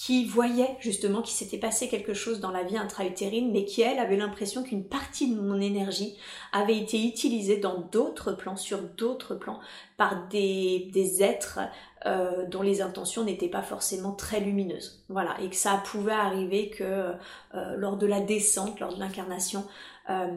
qui 0.00 0.24
voyait 0.24 0.78
justement 0.80 1.20
qu'il 1.20 1.34
s'était 1.34 1.58
passé 1.58 1.86
quelque 1.86 2.14
chose 2.14 2.40
dans 2.40 2.50
la 2.50 2.62
vie 2.62 2.78
intra-utérine, 2.78 3.52
mais 3.52 3.66
qui 3.66 3.82
elle 3.82 3.98
avait 3.98 4.16
l'impression 4.16 4.62
qu'une 4.62 4.84
partie 4.84 5.30
de 5.30 5.38
mon 5.38 5.60
énergie 5.60 6.16
avait 6.52 6.78
été 6.78 7.06
utilisée 7.06 7.58
dans 7.58 7.80
d'autres 7.80 8.32
plans, 8.32 8.56
sur 8.56 8.78
d'autres 8.80 9.34
plans, 9.34 9.60
par 9.98 10.26
des, 10.28 10.90
êtres 11.20 11.58
euh, 12.06 12.46
dont 12.46 12.62
les 12.62 12.80
intentions 12.80 13.24
n'étaient 13.24 13.50
pas 13.50 13.60
forcément 13.60 14.12
très 14.12 14.40
lumineuses. 14.40 15.04
Voilà, 15.10 15.38
et 15.42 15.50
que 15.50 15.56
ça 15.56 15.82
pouvait 15.84 16.12
arriver 16.12 16.70
que 16.70 17.12
euh, 17.54 17.76
lors 17.76 17.98
de 17.98 18.06
la 18.06 18.20
descente, 18.20 18.80
lors 18.80 18.94
de 18.94 19.00
l'incarnation, 19.00 19.66
euh, 20.08 20.28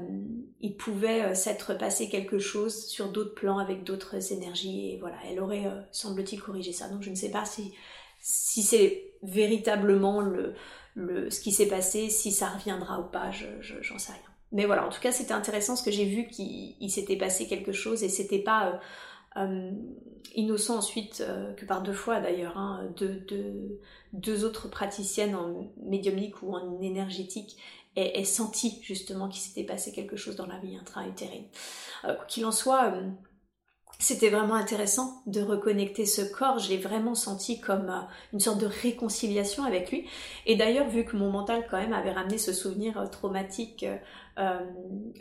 il 0.60 0.76
pouvait 0.76 1.36
s'être 1.36 1.74
passé 1.78 2.10
quelque 2.10 2.38
chose 2.38 2.86
sur 2.88 3.08
d'autres 3.14 3.34
plans 3.34 3.60
avec 3.60 3.86
d'autres 3.86 4.34
énergies, 4.34 4.92
et 4.92 4.98
voilà, 4.98 5.16
elle 5.32 5.40
aurait, 5.40 5.64
semble-t-il, 5.92 6.42
corrigé 6.42 6.74
ça. 6.74 6.90
Donc 6.90 7.02
je 7.02 7.10
ne 7.10 7.16
sais 7.16 7.32
pas 7.32 7.46
si, 7.46 7.72
si 8.26 8.64
c'est 8.64 9.12
véritablement 9.22 10.22
le, 10.22 10.56
le, 10.96 11.30
ce 11.30 11.42
qui 11.42 11.52
s'est 11.52 11.68
passé, 11.68 12.10
si 12.10 12.32
ça 12.32 12.48
reviendra 12.48 13.02
ou 13.02 13.04
pas, 13.04 13.32
j'en 13.32 13.48
je, 13.60 13.98
sais 13.98 14.14
rien. 14.14 14.22
mais 14.54 14.66
voilà, 14.66 14.88
en 14.88 14.90
tout 14.90 15.02
cas, 15.02 15.12
c'était 15.12 15.34
intéressant 15.34 15.76
ce 15.76 15.84
que 15.84 15.92
j'ai 15.92 16.06
vu 16.06 16.28
qu'il 16.28 16.90
s'était 16.90 17.18
passé 17.18 17.48
quelque 17.48 17.74
chose 17.74 18.02
et 18.02 18.08
c'était 18.08 18.40
pas 18.40 18.80
euh, 19.36 19.72
innocent 20.36 20.78
ensuite 20.78 21.22
que 21.58 21.66
par 21.66 21.84
deux 21.84 21.94
fois 21.94 22.22
d'ailleurs, 22.22 22.58
hein, 22.58 22.90
deux, 24.14 24.46
autres 24.46 24.70
praticiennes 24.70 25.36
en 25.36 25.70
médiumnique 25.84 26.42
ou 26.44 26.56
en 26.56 26.82
énergétique 26.82 27.58
aient, 27.98 28.24
senti 28.24 28.80
justement 28.84 29.28
qu'il 29.28 29.42
s'était 29.42 29.66
passé 29.66 29.92
quelque 29.92 30.16
chose 30.16 30.38
dans 30.38 30.48
la 30.48 30.60
vie 30.60 30.78
intra-utérine. 30.78 31.46
Qu'il 32.30 32.46
en 32.46 32.54
soit 32.54 32.94
c'était 34.00 34.30
vraiment 34.30 34.56
intéressant 34.56 35.22
de 35.28 35.42
reconnecter 35.42 36.06
ce 36.06 36.22
corps. 36.22 36.60
Je 36.60 36.70
l'ai 36.70 36.78
vraiment 36.78 37.16
senti 37.16 37.62
comme 37.62 37.90
euh, 37.90 38.02
une 38.34 38.40
sorte 38.40 38.60
de 38.60 38.66
réconciliation 38.66 39.64
avec 39.64 39.92
lui. 39.92 40.10
Et 40.46 40.56
d'ailleurs, 40.56 40.90
vu 40.90 41.06
que 41.06 41.16
mon 41.16 41.30
mental 41.30 41.66
quand 41.70 41.78
même 41.78 41.94
avait 41.94 42.12
ramené 42.12 42.38
ce 42.38 42.54
souvenir 42.54 42.98
euh, 42.98 43.08
traumatique 43.08 43.86
euh, 44.40 44.60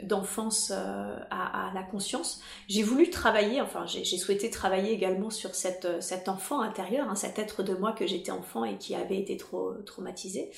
d'enfance 0.02 0.70
à, 0.70 1.70
la 1.74 1.82
conscience, 1.82 2.40
j'ai 2.66 2.82
voulu 2.82 3.10
travailler, 3.10 3.60
enfin 3.60 3.84
j'ai 3.86 4.04
souhaité 4.04 4.48
travailler 4.48 4.92
également 4.92 5.28
sur 5.28 5.54
cet 5.54 5.86
enfant 6.28 6.62
intérieur, 6.62 7.06
hein, 7.10 7.14
cet 7.14 7.38
être 7.38 7.62
de 7.62 7.74
moi 7.74 7.92
que 7.92 8.06
j'étais 8.06 8.32
enfant 8.32 8.64
et 8.64 8.78
qui 8.78 8.94
avait 8.94 9.18
été 9.18 9.36
trop 9.36 9.74
traumatisé. 9.84 10.50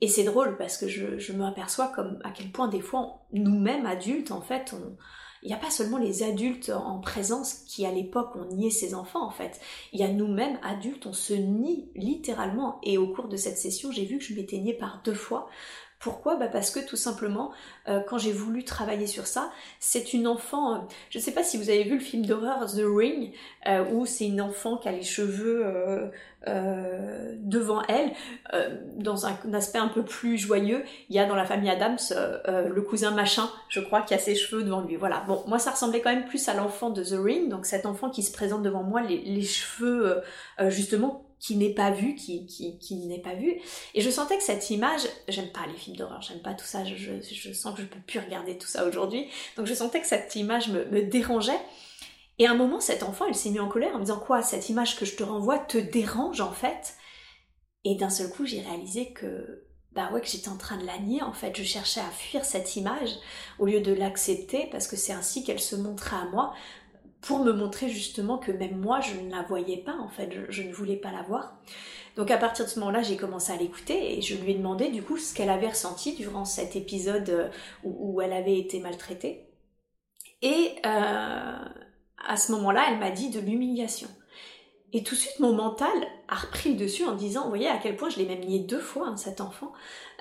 et 0.00 0.08
c'est 0.08 0.24
drôle 0.24 0.56
parce 0.56 0.78
que 0.78 0.88
je, 0.88 1.18
je 1.18 1.34
me 1.34 1.44
aperçois 1.44 1.88
comme 1.88 2.18
à 2.24 2.30
quel 2.30 2.50
point 2.50 2.68
des 2.68 2.80
fois 2.80 3.26
nous-mêmes 3.34 3.84
adultes 3.84 4.30
en 4.30 4.40
fait 4.40 4.72
on 4.72 4.96
il 5.44 5.48
n'y 5.48 5.54
a 5.54 5.58
pas 5.58 5.70
seulement 5.70 5.98
les 5.98 6.22
adultes 6.22 6.70
en 6.70 6.98
présence 6.98 7.52
qui 7.66 7.84
à 7.84 7.92
l'époque 7.92 8.34
ont 8.34 8.46
nié 8.46 8.70
ses 8.70 8.94
enfants 8.94 9.24
en 9.24 9.30
fait. 9.30 9.60
Il 9.92 10.00
y 10.00 10.02
a 10.02 10.08
nous-mêmes 10.08 10.58
adultes, 10.62 11.06
on 11.06 11.12
se 11.12 11.34
nie 11.34 11.90
littéralement. 11.94 12.80
Et 12.82 12.96
au 12.96 13.08
cours 13.08 13.28
de 13.28 13.36
cette 13.36 13.58
session, 13.58 13.92
j'ai 13.92 14.06
vu 14.06 14.18
que 14.18 14.24
je 14.24 14.34
m'étais 14.34 14.56
niée 14.56 14.72
par 14.72 15.02
deux 15.04 15.14
fois. 15.14 15.48
Pourquoi? 16.04 16.36
Bah 16.36 16.48
Parce 16.48 16.70
que 16.70 16.80
tout 16.80 16.96
simplement, 16.96 17.52
euh, 17.88 18.00
quand 18.00 18.18
j'ai 18.18 18.30
voulu 18.30 18.62
travailler 18.62 19.06
sur 19.06 19.26
ça, 19.26 19.50
c'est 19.80 20.12
une 20.12 20.26
enfant, 20.26 20.74
euh, 20.74 20.78
je 21.08 21.16
ne 21.16 21.22
sais 21.22 21.32
pas 21.32 21.42
si 21.42 21.56
vous 21.56 21.70
avez 21.70 21.82
vu 21.82 21.94
le 21.94 22.04
film 22.04 22.26
d'horreur 22.26 22.66
The 22.66 22.82
Ring, 22.84 23.32
euh, 23.66 23.86
où 23.90 24.04
c'est 24.04 24.26
une 24.26 24.42
enfant 24.42 24.76
qui 24.76 24.86
a 24.86 24.92
les 24.92 25.02
cheveux 25.02 25.64
devant 27.38 27.80
elle, 27.88 28.12
dans 28.98 29.24
un, 29.24 29.34
aspect 29.54 29.78
un 29.78 29.88
peu 29.88 30.02
plus 30.02 30.36
joyeux, 30.36 30.84
il 31.08 31.16
y 31.16 31.18
a 31.18 31.24
dans 31.24 31.36
la 31.36 31.46
famille 31.46 31.70
Adams 31.70 31.96
le 32.46 32.82
cousin 32.82 33.12
machin, 33.12 33.48
je 33.70 33.80
crois, 33.80 34.02
qui 34.02 34.12
a 34.12 34.18
ses 34.18 34.34
cheveux 34.34 34.62
devant 34.62 34.82
lui. 34.82 34.96
Voilà. 34.96 35.24
Bon, 35.26 35.42
moi 35.46 35.58
ça 35.58 35.70
ressemblait 35.70 36.02
quand 36.02 36.12
même 36.12 36.26
plus 36.26 36.46
à 36.50 36.54
l'enfant 36.54 36.90
de 36.90 37.02
The 37.02 37.18
Ring, 37.18 37.48
donc 37.48 37.64
cet 37.64 37.86
enfant 37.86 38.10
qui 38.10 38.22
se 38.22 38.30
présente 38.30 38.62
devant 38.62 38.82
moi, 38.82 39.00
les, 39.00 39.40
cheveux 39.40 40.20
justement 40.68 41.24
qui 41.44 41.56
n'est 41.56 41.74
pas 41.74 41.90
vu, 41.90 42.14
qui, 42.14 42.46
qui, 42.46 42.96
n'est 43.06 43.20
pas 43.20 43.34
vu. 43.34 43.60
Et 43.92 44.00
je 44.00 44.08
sentais 44.08 44.38
que 44.38 44.42
cette 44.42 44.70
image, 44.70 45.02
j'aime 45.28 45.52
pas 45.52 45.66
les 45.66 45.76
films 45.76 45.94
d'horreur, 45.94 46.22
j'aime 46.22 46.40
pas 46.40 46.54
tout 46.54 46.64
ça, 46.64 46.84
je, 46.84 47.52
sens 47.52 47.74
que 47.74 47.82
je 47.82 47.86
peux 47.86 48.00
plus 48.00 48.18
regarder 48.18 48.56
tout 48.56 48.66
ça 48.66 48.86
aujourd'hui. 48.86 49.28
Donc 49.58 49.66
je 49.66 49.74
sentais 49.74 50.00
que 50.00 50.06
cette 50.06 50.34
image 50.36 50.70
me, 50.70 51.02
dérangeait. 51.02 51.60
Et 52.38 52.46
à 52.46 52.52
un 52.52 52.54
moment, 52.54 52.80
cet 52.80 53.02
enfant, 53.02 53.26
elle 53.28 53.34
s'est 53.34 53.50
mis 53.50 53.60
en 53.60 53.68
colère 53.68 53.94
en 53.94 53.98
me 53.98 54.04
disant 54.04 54.20
quoi 54.20 54.40
Cette 54.40 54.70
image 54.70 54.96
que 54.96 55.04
je 55.04 55.16
te 55.16 55.22
renvoie 55.22 55.58
te 55.58 55.76
dérange 55.76 56.40
en 56.40 56.52
fait? 56.52 56.94
Et 57.84 57.94
d'un 57.96 58.08
seul 58.08 58.30
coup, 58.30 58.46
j'ai 58.46 58.62
réalisé 58.62 59.12
que 59.12 59.66
bah 59.92 60.08
ouais 60.12 60.22
que 60.22 60.26
j'étais 60.26 60.48
en 60.48 60.56
train 60.56 60.78
de 60.78 60.86
la 60.86 60.98
nier 60.98 61.20
en 61.20 61.34
fait. 61.34 61.54
Je 61.54 61.62
cherchais 61.62 62.00
à 62.00 62.10
fuir 62.10 62.46
cette 62.46 62.74
image 62.76 63.10
au 63.58 63.66
lieu 63.66 63.82
de 63.82 63.92
l'accepter 63.92 64.66
parce 64.72 64.88
que 64.88 64.96
c'est 64.96 65.12
ainsi 65.12 65.44
qu'elle 65.44 65.60
se 65.60 65.76
montrait 65.76 66.16
à 66.16 66.24
moi 66.24 66.54
pour 67.24 67.38
me 67.38 67.52
montrer 67.52 67.88
justement 67.88 68.36
que 68.36 68.52
même 68.52 68.78
moi 68.78 69.00
je 69.00 69.18
ne 69.18 69.30
la 69.30 69.42
voyais 69.42 69.78
pas 69.78 69.96
en 69.96 70.08
fait. 70.08 70.30
Je, 70.50 70.62
ne 70.62 70.72
voulais 70.72 70.96
pas 70.96 71.10
la 71.10 71.22
voir. 71.22 71.56
Donc 72.16 72.30
à 72.30 72.36
partir 72.36 72.66
de 72.66 72.70
ce 72.70 72.78
moment-là, 72.80 73.02
j'ai 73.02 73.16
commencé 73.16 73.50
à 73.52 73.56
l'écouter 73.56 74.16
et 74.16 74.22
je 74.22 74.36
lui 74.36 74.52
ai 74.52 74.54
demandé 74.54 74.90
du 74.90 75.02
coup 75.02 75.16
ce 75.16 75.34
qu'elle 75.34 75.50
avait 75.50 75.70
ressenti 75.70 76.14
durant 76.14 76.44
cet 76.44 76.76
épisode 76.76 77.28
euh, 77.30 77.48
où, 77.82 78.20
elle 78.20 78.32
avait 78.32 78.58
été 78.58 78.78
maltraitée. 78.78 79.48
Et 80.42 80.76
euh, 80.84 81.56
à 82.28 82.36
ce 82.36 82.52
moment-là, 82.52 82.84
elle 82.90 82.98
m'a 82.98 83.10
dit 83.10 83.30
de 83.30 83.40
l'humiliation. 83.40 84.08
Et 84.92 85.02
tout 85.02 85.14
de 85.14 85.20
suite, 85.20 85.40
mon 85.40 85.54
mental 85.54 85.90
a 86.28 86.36
repris 86.36 86.74
le 86.74 86.76
dessus 86.76 87.04
en 87.04 87.16
disant, 87.16 87.44
vous 87.44 87.48
voyez 87.48 87.68
à 87.68 87.78
quel 87.78 87.96
point 87.96 88.10
je 88.10 88.18
l'ai 88.18 88.26
même 88.26 88.44
nié 88.44 88.60
deux 88.60 88.78
fois, 88.78 89.08
hein, 89.08 89.16
cet 89.16 89.40
enfant. 89.40 89.72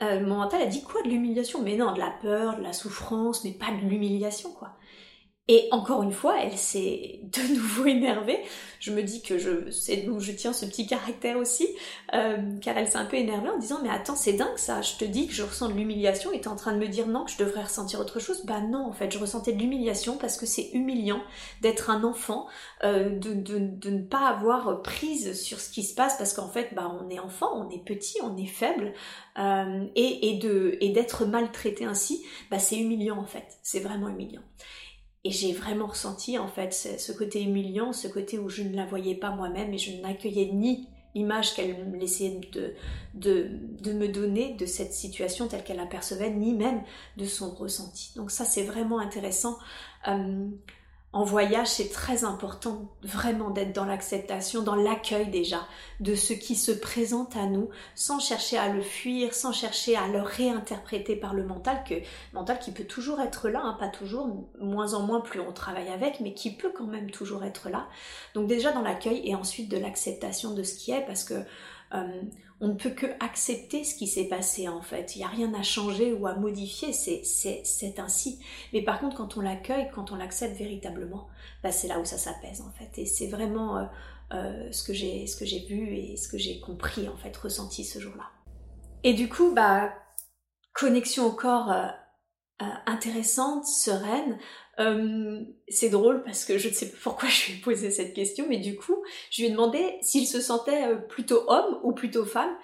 Euh, 0.01 0.21
mon 0.21 0.37
mental 0.37 0.63
a 0.63 0.65
dit 0.65 0.83
quoi 0.83 1.03
de 1.03 1.09
l'humiliation? 1.09 1.61
Mais 1.61 1.75
non, 1.75 1.93
de 1.93 1.99
la 1.99 2.09
peur, 2.21 2.57
de 2.57 2.63
la 2.63 2.73
souffrance, 2.73 3.43
mais 3.43 3.51
pas 3.51 3.69
de 3.69 3.87
l'humiliation, 3.87 4.51
quoi. 4.53 4.75
Et 5.49 5.67
encore 5.71 6.03
une 6.03 6.13
fois, 6.13 6.37
elle 6.41 6.57
s'est 6.57 7.19
de 7.23 7.53
nouveau 7.55 7.85
énervée. 7.85 8.39
Je 8.79 8.91
me 8.91 9.03
dis 9.03 9.21
que 9.21 9.37
je, 9.37 9.69
c'est 9.71 9.97
d'où 9.97 10.19
je 10.21 10.31
tiens 10.31 10.53
ce 10.53 10.65
petit 10.65 10.87
caractère 10.87 11.37
aussi, 11.37 11.67
euh, 12.13 12.57
car 12.61 12.77
elle 12.77 12.87
s'est 12.87 12.97
un 12.97 13.05
peu 13.05 13.17
énervée 13.17 13.49
en 13.49 13.57
disant 13.57 13.79
mais 13.81 13.89
attends 13.89 14.15
c'est 14.15 14.33
dingue 14.33 14.57
ça, 14.57 14.81
je 14.81 14.95
te 14.95 15.05
dis 15.05 15.27
que 15.27 15.33
je 15.33 15.43
ressens 15.43 15.69
de 15.69 15.73
l'humiliation 15.73 16.33
et 16.33 16.41
t'es 16.41 16.49
en 16.49 16.55
train 16.55 16.73
de 16.73 16.79
me 16.79 16.87
dire 16.87 17.07
non 17.07 17.23
que 17.23 17.31
je 17.31 17.37
devrais 17.37 17.63
ressentir 17.63 17.99
autre 17.99 18.19
chose. 18.19 18.45
Bah 18.45 18.61
non 18.61 18.85
en 18.85 18.91
fait 18.91 19.11
je 19.11 19.19
ressentais 19.19 19.53
de 19.53 19.59
l'humiliation 19.59 20.17
parce 20.17 20.37
que 20.37 20.45
c'est 20.45 20.69
humiliant 20.73 21.21
d'être 21.61 21.89
un 21.89 22.03
enfant, 22.03 22.47
euh, 22.83 23.09
de, 23.09 23.89
ne 23.89 24.01
pas 24.01 24.27
avoir 24.27 24.81
prise 24.81 25.41
sur 25.41 25.59
ce 25.59 25.69
qui 25.69 25.83
se 25.83 25.95
passe 25.95 26.17
parce 26.17 26.33
qu'en 26.33 26.49
fait 26.49 26.73
bah 26.73 26.91
on 27.01 27.09
est 27.09 27.19
enfant, 27.19 27.51
on 27.55 27.69
est 27.69 27.83
petit, 27.83 28.17
on 28.21 28.35
est 28.37 28.47
faible 28.47 28.93
euh, 29.39 29.85
et 29.95 30.91
d'être 30.93 31.25
maltraité 31.25 31.85
ainsi, 31.85 32.25
bah 32.51 32.59
c'est 32.59 32.77
humiliant 32.77 33.17
en 33.17 33.25
fait, 33.25 33.57
c'est 33.61 33.79
vraiment 33.79 34.09
humiliant. 34.09 34.41
Et 35.25 35.31
j'ai 35.31 35.53
vraiment 35.53 35.87
ressenti 35.87 36.37
en 36.37 36.47
fait 36.47 36.73
ce 36.73 37.11
côté 37.13 37.41
humiliant, 37.43 37.93
ce 37.93 38.07
côté 38.07 38.37
où 38.39 38.49
je 38.49 38.61
ne 38.63 38.75
la 38.75 38.85
voyais 38.85 39.15
pas 39.15 39.31
moi-même 39.31 39.73
et 39.73 39.77
je 39.77 40.01
n'accueillais 40.01 40.51
ni 40.51 40.89
l'image 41.15 41.53
qu'elle 41.53 41.75
essayait 42.01 42.41
de, 42.51 42.73
de, 43.13 43.93
me 43.93 44.07
donner 44.07 44.55
de 44.55 44.65
cette 44.65 44.93
situation 44.93 45.47
telle 45.47 45.63
qu'elle 45.63 45.79
apercevait, 45.79 46.31
ni 46.31 46.53
même 46.53 46.81
de 47.17 47.25
son 47.25 47.53
ressenti. 47.53 48.11
Donc 48.15 48.31
ça 48.31 48.45
c'est 48.45 48.63
vraiment 48.63 48.99
intéressant. 48.99 49.57
Euh, 50.07 50.47
en 51.13 51.23
voyage, 51.23 51.67
c'est 51.67 51.89
très 51.89 52.23
important 52.23 52.87
vraiment 53.03 53.51
d'être 53.51 53.71
dans 53.71 53.85
l'acceptation, 53.85 54.63
dans 54.63 54.73
l'accueil 54.73 55.27
déjà 55.27 55.67
de 55.99 56.15
ce 56.15 56.33
qui 56.33 56.55
se 56.55 56.71
présente 56.71 57.37
à 57.37 57.45
nous, 57.45 57.69
sans 57.93 58.19
chercher 58.19 58.57
à 58.57 58.69
le 58.69 58.81
fuir, 58.81 59.35
sans 59.35 59.51
chercher 59.51 59.95
à 59.95 60.07
le 60.07 60.21
réinterpréter 60.21 61.15
par 61.15 61.35
le 61.35 61.45
mental, 61.45 61.83
que 61.87 61.93
mental 62.33 62.57
qui 62.57 62.71
peut 62.71 62.85
toujours 62.85 63.21
être 63.21 63.47
là, 63.47 63.61
hein, 63.63 63.77
pas 63.79 63.89
toujours, 63.89 64.27
moins 64.59 64.95
en 64.95 65.03
moins 65.03 65.21
plus 65.21 65.39
on 65.39 65.53
travaille 65.53 65.89
avec, 65.89 66.19
mais 66.19 66.33
qui 66.33 66.51
peut 66.55 66.71
quand 66.75 66.87
même 66.87 67.11
toujours 67.11 67.43
être 67.43 67.69
là. 67.69 67.87
Donc 68.33 68.47
déjà 68.47 68.71
dans 68.71 68.81
l'accueil 68.81 69.21
et 69.23 69.35
ensuite 69.35 69.69
de 69.69 69.77
l'acceptation 69.77 70.55
de 70.55 70.63
ce 70.63 70.73
qui 70.73 70.91
est, 70.91 71.05
parce 71.05 71.23
que 71.23 71.35
euh, 71.93 72.21
on 72.63 72.69
ne 72.69 72.75
peut 72.75 72.91
que 72.91 73.07
accepter 73.19 73.83
ce 73.83 73.93
qui 73.93 74.07
s'est 74.07 74.29
passé 74.29 74.69
en 74.69 74.81
fait. 74.81 75.15
Il 75.15 75.19
n'y 75.19 75.25
a 75.25 75.27
rien 75.27 75.53
à 75.53 75.63
changer 75.63 76.13
ou 76.13 76.27
à 76.27 76.35
modifier, 76.35 76.93
c'est 76.93 77.99
ainsi. 77.99 78.39
Mais 78.71 78.81
par 78.81 79.01
contre, 79.01 79.17
quand 79.17 79.35
on 79.35 79.41
l'accueille, 79.41 79.89
quand 79.93 80.13
on 80.13 80.15
l'accepte 80.15 80.55
véritablement, 80.57 81.27
bah, 81.61 81.73
c'est 81.73 81.89
là 81.89 81.99
où 81.99 82.05
ça 82.05 82.17
s'apaise 82.17 82.61
en 82.61 82.71
fait. 82.71 83.01
Et 83.01 83.05
c'est 83.05 83.27
vraiment 83.27 83.77
euh, 83.77 83.83
euh, 84.31 84.71
ce 84.71 84.81
que 84.81 84.93
j'ai 84.93 85.65
vu 85.67 85.93
et 85.93 86.15
ce 86.15 86.29
que 86.29 86.37
j'ai 86.37 86.61
compris 86.61 87.09
en 87.09 87.17
fait, 87.17 87.35
ressenti 87.35 87.83
ce 87.83 87.99
jour-là. 87.99 88.29
Et 89.03 89.13
du 89.13 89.27
coup, 89.27 89.53
bah, 89.53 89.93
connexion 90.73 91.25
au 91.25 91.33
corps 91.33 91.69
intéressante, 92.85 93.65
sereine. 93.65 94.37
Euh, 94.79 95.41
c'est 95.67 95.89
drôle 95.89 96.23
parce 96.23 96.45
que 96.45 96.57
je 96.57 96.69
ne 96.69 96.73
sais 96.73 96.89
pas 96.89 96.97
pourquoi 97.03 97.29
je 97.29 97.47
lui 97.47 97.57
ai 97.57 97.61
posé 97.61 97.91
cette 97.91 98.13
question, 98.13 98.45
mais 98.49 98.57
du 98.57 98.75
coup, 98.75 99.03
je 99.29 99.41
lui 99.41 99.49
ai 99.49 99.51
demandé 99.51 99.97
s'il 100.01 100.27
se 100.27 100.41
sentait 100.41 100.87
euh, 100.87 100.95
plutôt 100.95 101.43
homme 101.47 101.79
ou 101.83 101.93
plutôt 101.93 102.25
femme. 102.25 102.55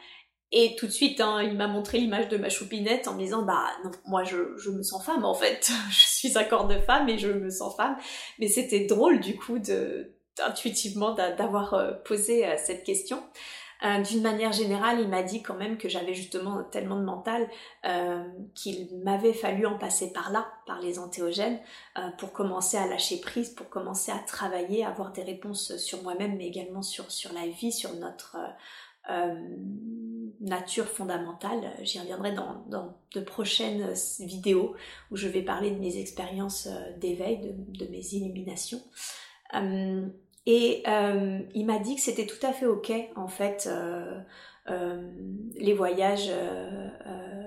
Et 0.51 0.75
tout 0.75 0.87
de 0.87 0.91
suite, 0.91 1.21
hein, 1.21 1.43
il 1.43 1.55
m'a 1.55 1.67
montré 1.67 1.99
l'image 1.99 2.27
de 2.27 2.37
ma 2.37 2.49
choupinette 2.49 3.07
en 3.07 3.13
me 3.13 3.19
disant 3.19 3.43
bah 3.43 3.67
non, 3.83 3.91
moi 4.05 4.23
je, 4.23 4.69
me 4.71 4.81
sens 4.81 5.05
femme 5.05 5.23
en 5.23 5.35
fait, 5.35 5.71
je 5.91 6.07
suis 6.07 6.37
un 6.37 6.43
corps 6.43 6.67
de 6.67 6.79
femme 6.79 7.07
et 7.07 7.19
je 7.19 7.29
me 7.29 7.51
sens 7.51 7.75
femme. 7.75 7.97
Mais 8.39 8.47
c'était 8.47 8.85
drôle 8.85 9.19
du 9.19 9.35
coup 9.35 9.59
intuitivement 10.43 11.13
d'avoir 11.13 11.75
euh, 11.75 11.91
posé 11.91 12.45
cette 12.65 12.83
question. 12.83 13.21
Euh, 13.83 14.01
d'une 14.01 14.21
manière 14.21 14.51
générale, 14.51 14.99
il 14.99 15.07
m'a 15.07 15.23
dit 15.23 15.41
quand 15.41 15.55
même 15.55 15.77
que 15.77 15.87
j'avais 15.87 16.13
justement 16.13 16.63
tellement 16.63 16.97
de 16.97 17.05
mental 17.05 17.47
euh, 17.85 18.23
qu'il 18.53 18.89
m'avait 19.03 19.33
fallu 19.33 19.65
en 19.65 19.77
passer 19.77 20.11
par 20.11 20.31
là, 20.31 20.47
par 20.65 20.81
les 20.81 20.99
antéogènes, 20.99 21.59
euh, 21.97 22.09
pour 22.17 22.33
commencer 22.33 22.77
à 22.77 22.87
lâcher 22.87 23.21
prise, 23.21 23.49
pour 23.49 23.69
commencer 23.69 24.11
à 24.11 24.19
travailler, 24.19 24.83
à 24.83 24.89
avoir 24.89 25.13
des 25.13 25.23
réponses 25.23 25.77
sur 25.77 26.03
moi-même, 26.03 26.35
mais 26.37 26.47
également 26.47 26.81
sur, 26.81 27.09
sur 27.11 27.31
la 27.33 27.47
vie, 27.47 27.71
sur 27.71 27.93
notre 27.95 28.37
nature 30.39 30.85
fondamentale. 30.85 31.73
J'y 31.81 31.99
reviendrai 31.99 32.31
dans, 32.31 32.63
dans, 32.67 32.95
de 33.15 33.21
prochaines 33.21 33.91
vidéos 34.19 34.75
où 35.09 35.15
je 35.15 35.27
vais 35.27 35.41
parler 35.41 35.71
de 35.71 35.79
mes 35.79 35.97
expériences 35.97 36.67
d'éveil, 36.97 37.39
de, 37.39 37.85
de, 37.85 37.89
mes 37.89 38.05
illuminations. 38.13 38.83
Et 40.51 40.81
euh, 40.87 41.41
il 41.53 41.67
m'a 41.67 41.77
dit 41.77 41.95
que 41.95 42.01
c'était 42.01 42.25
tout 42.25 42.43
à 42.43 42.51
fait 42.51 42.65
ok 42.65 42.91
en 43.15 43.27
fait 43.27 43.69
euh, 43.71 44.19
euh, 44.71 45.07
les 45.55 45.73
voyages 45.73 46.31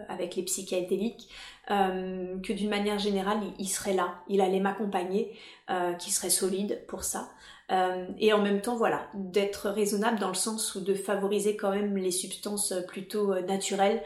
avec 0.09 0.37
les 0.37 0.45
psychédéliques, 0.45 1.29
que 1.69 2.53
d'une 2.53 2.71
manière 2.71 3.01
générale 3.01 3.39
il, 3.59 3.67
serait 3.67 3.95
là, 3.95 4.21
il 4.29 4.41
allait 4.41 4.61
m'accompagner, 4.61 5.37
qu'il 5.99 6.13
serait 6.13 6.31
solide 6.31 6.85
pour 6.87 7.03
ça. 7.03 7.31
et 8.21 8.33
en 8.33 8.41
même 8.41 8.61
temps, 8.61 8.77
voilà, 8.77 9.09
d'être 9.15 9.69
raisonnable 9.69 10.21
dans 10.21 10.29
le 10.29 10.35
sens 10.35 10.77
où 10.77 10.81
de 10.81 10.95
favoriser 10.95 11.57
quand 11.57 11.71
même 11.71 11.97
les 11.97 12.13
substances 12.13 12.73
plutôt 12.87 13.35
naturelles 13.41 14.01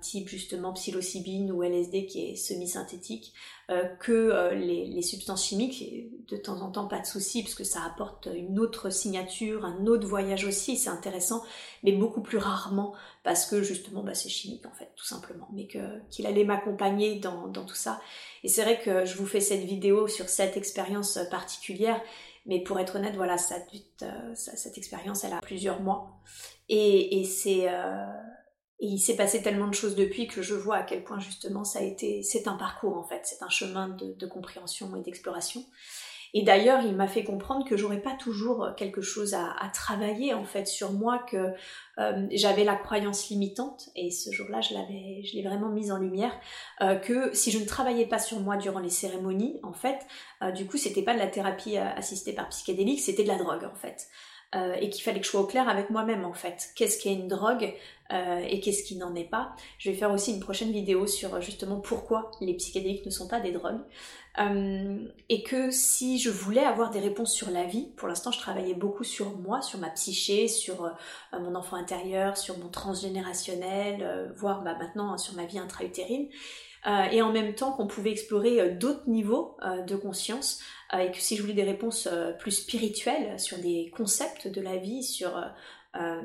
type 0.00 0.28
justement 0.28 0.72
psilocybine 0.72 1.50
ou 1.50 1.62
LSD 1.62 2.06
qui 2.06 2.30
est 2.30 2.36
semi-synthétique, 2.36 3.32
que 3.98 4.54
les, 4.54 5.02
substances 5.02 5.46
chimiques, 5.46 6.08
de 6.28 6.36
temps 6.36 6.60
en 6.60 6.70
temps 6.70 6.86
pas 6.86 7.00
de 7.00 7.06
souci, 7.06 7.42
parce 7.42 7.54
que 7.54 7.64
ça 7.64 7.80
apporte 7.84 8.28
une 8.32 8.58
autre 8.58 8.90
signature, 8.90 9.64
un 9.64 9.86
autre 9.86 10.06
voyage 10.06 10.44
aussi, 10.44 10.76
c'est 10.76 10.90
intéressant, 10.90 11.42
mais 11.82 11.92
beaucoup 11.92 12.22
plus 12.22 12.38
rarement, 12.38 12.94
parce 13.24 13.46
que 13.46 13.62
justement 13.62 14.02
bah, 14.02 14.14
c'est 14.14 14.28
chimique 14.28 14.64
en 14.66 14.72
fait, 14.72 14.90
tout 14.96 15.04
simplement, 15.04 15.48
mais 15.52 15.68
qu'il 16.10 16.26
allait 16.26 16.44
m'accompagner 16.44 17.16
dans, 17.16 17.48
dans 17.48 17.64
tout 17.64 17.74
ça. 17.74 18.00
Et 18.44 18.48
c'est 18.48 18.62
vrai 18.62 18.80
que 18.80 19.04
je 19.04 19.16
vous 19.16 19.26
fais 19.26 19.40
cette 19.40 19.64
vidéo 19.64 20.06
sur 20.06 20.28
cette 20.28 20.56
expérience 20.56 21.18
particulière, 21.30 22.00
mais 22.48 22.60
pour 22.60 22.80
être 22.80 22.96
honnête, 22.96 23.14
voilà, 23.14 23.36
ça, 23.36 23.56
euh, 24.02 24.34
cette 24.34 24.78
expérience, 24.78 25.22
elle 25.22 25.34
a 25.34 25.40
plusieurs 25.40 25.80
mois. 25.82 26.18
Et, 26.70 27.24
c'est, 27.24 27.68
euh, 27.68 28.06
il 28.80 28.98
s'est 28.98 29.16
passé 29.16 29.42
tellement 29.42 29.68
de 29.68 29.74
choses 29.74 29.96
depuis 29.96 30.26
que 30.26 30.42
je 30.42 30.54
vois 30.54 30.76
à 30.76 30.82
quel 30.82 31.04
point 31.04 31.18
justement 31.18 31.64
ça 31.64 31.80
a 31.80 31.82
été, 31.82 32.22
c'est 32.22 32.48
un 32.48 32.56
parcours 32.56 32.96
en 32.96 33.04
fait, 33.04 33.22
c'est 33.24 33.42
un 33.42 33.48
chemin 33.48 33.88
de 33.88 34.26
compréhension 34.26 34.94
et 34.96 35.02
d'exploration. 35.02 35.64
Et 36.34 36.42
d'ailleurs, 36.42 36.82
il 36.82 36.94
m'a 36.94 37.08
fait 37.08 37.24
comprendre 37.24 37.66
que 37.66 37.76
j'aurais 37.76 38.02
pas 38.02 38.14
toujours 38.14 38.64
euh, 38.64 38.72
quelque 38.74 39.00
chose 39.00 39.34
à, 39.34 39.54
travailler 39.72 40.34
en 40.34 40.44
fait 40.44 40.66
sur 40.66 40.92
moi, 40.92 41.24
que 41.30 41.52
euh, 41.98 42.26
j'avais 42.32 42.64
la 42.64 42.76
croyance 42.76 43.28
limitante, 43.28 43.88
et 43.96 44.10
ce 44.10 44.30
jour-là, 44.30 44.60
je 44.60 44.74
l'avais, 44.74 45.22
je 45.24 45.36
l'ai 45.36 45.42
vraiment 45.42 45.68
mise 45.68 45.90
en 45.90 45.98
lumière, 45.98 46.32
euh, 46.82 46.96
que 46.96 47.34
si 47.34 47.50
je 47.50 47.58
ne 47.58 47.64
travaillais 47.64 48.06
pas 48.06 48.18
sur 48.18 48.40
moi 48.40 48.56
durant 48.56 48.80
les 48.80 48.90
cérémonies, 48.90 49.58
en 49.62 49.72
fait, 49.72 49.98
du 50.54 50.66
coup, 50.66 50.76
c'était 50.76 51.02
pas 51.02 51.14
de 51.14 51.18
la 51.18 51.26
thérapie 51.26 51.76
assistée 51.76 52.32
par 52.32 52.48
psychédélique, 52.50 53.00
c'était 53.00 53.24
de 53.24 53.28
la 53.28 53.38
drogue 53.38 53.64
en 53.64 53.74
fait. 53.74 54.06
Et 54.54 54.88
qu'il 54.88 55.02
fallait 55.02 55.20
que 55.20 55.26
je 55.26 55.30
sois 55.30 55.42
au 55.42 55.46
clair 55.46 55.68
avec 55.68 55.90
moi-même 55.90 56.24
en 56.24 56.32
fait. 56.32 56.70
Qu'est-ce 56.74 56.98
qu'est 57.02 57.12
une 57.12 57.28
drogue 57.28 57.74
et 58.10 58.60
qu'est-ce 58.60 58.82
qui 58.82 58.96
n'en 58.96 59.14
est 59.14 59.28
pas? 59.28 59.54
Je 59.78 59.90
vais 59.90 59.96
faire 59.96 60.10
aussi 60.10 60.32
une 60.32 60.40
prochaine 60.40 60.72
vidéo 60.72 61.06
sur 61.06 61.40
justement 61.42 61.80
pourquoi 61.80 62.30
les 62.40 62.54
psychédéliques 62.54 63.04
ne 63.04 63.10
sont 63.10 63.28
pas 63.28 63.40
des 63.40 63.52
drogues. 63.52 63.80
Euh, 64.40 64.98
et 65.28 65.42
que 65.42 65.70
si 65.72 66.18
je 66.18 66.30
voulais 66.30 66.64
avoir 66.64 66.90
des 66.90 67.00
réponses 67.00 67.34
sur 67.34 67.50
la 67.50 67.64
vie, 67.64 67.88
pour 67.96 68.06
l'instant 68.06 68.30
je 68.30 68.38
travaillais 68.38 68.74
beaucoup 68.74 69.02
sur 69.02 69.36
moi, 69.36 69.62
sur 69.62 69.80
ma 69.80 69.90
psyché, 69.90 70.46
sur 70.46 70.84
euh, 70.84 70.90
mon 71.40 71.56
enfant 71.56 71.76
intérieur, 71.76 72.36
sur 72.36 72.56
mon 72.58 72.68
transgénérationnel, 72.68 74.02
euh, 74.02 74.28
voire 74.36 74.62
bah, 74.62 74.76
maintenant 74.78 75.12
hein, 75.12 75.18
sur 75.18 75.34
ma 75.34 75.44
vie 75.44 75.58
intra-utérine, 75.58 76.28
et 77.10 77.20
en 77.20 77.32
même 77.32 77.54
temps 77.54 77.72
qu'on 77.72 77.86
pouvait 77.86 78.12
explorer 78.12 78.70
d'autres 78.70 79.08
niveaux 79.08 79.56
de 79.86 79.94
conscience, 79.94 80.60
et 80.98 81.10
que 81.10 81.18
si 81.18 81.36
je 81.36 81.42
voulais 81.42 81.54
des 81.54 81.62
réponses 81.62 82.08
plus 82.38 82.52
spirituelles 82.52 83.38
sur 83.38 83.58
des 83.58 83.92
concepts 83.94 84.48
de 84.48 84.62
la 84.62 84.76
vie, 84.76 85.02
sur 85.02 85.36
euh, 85.96 86.22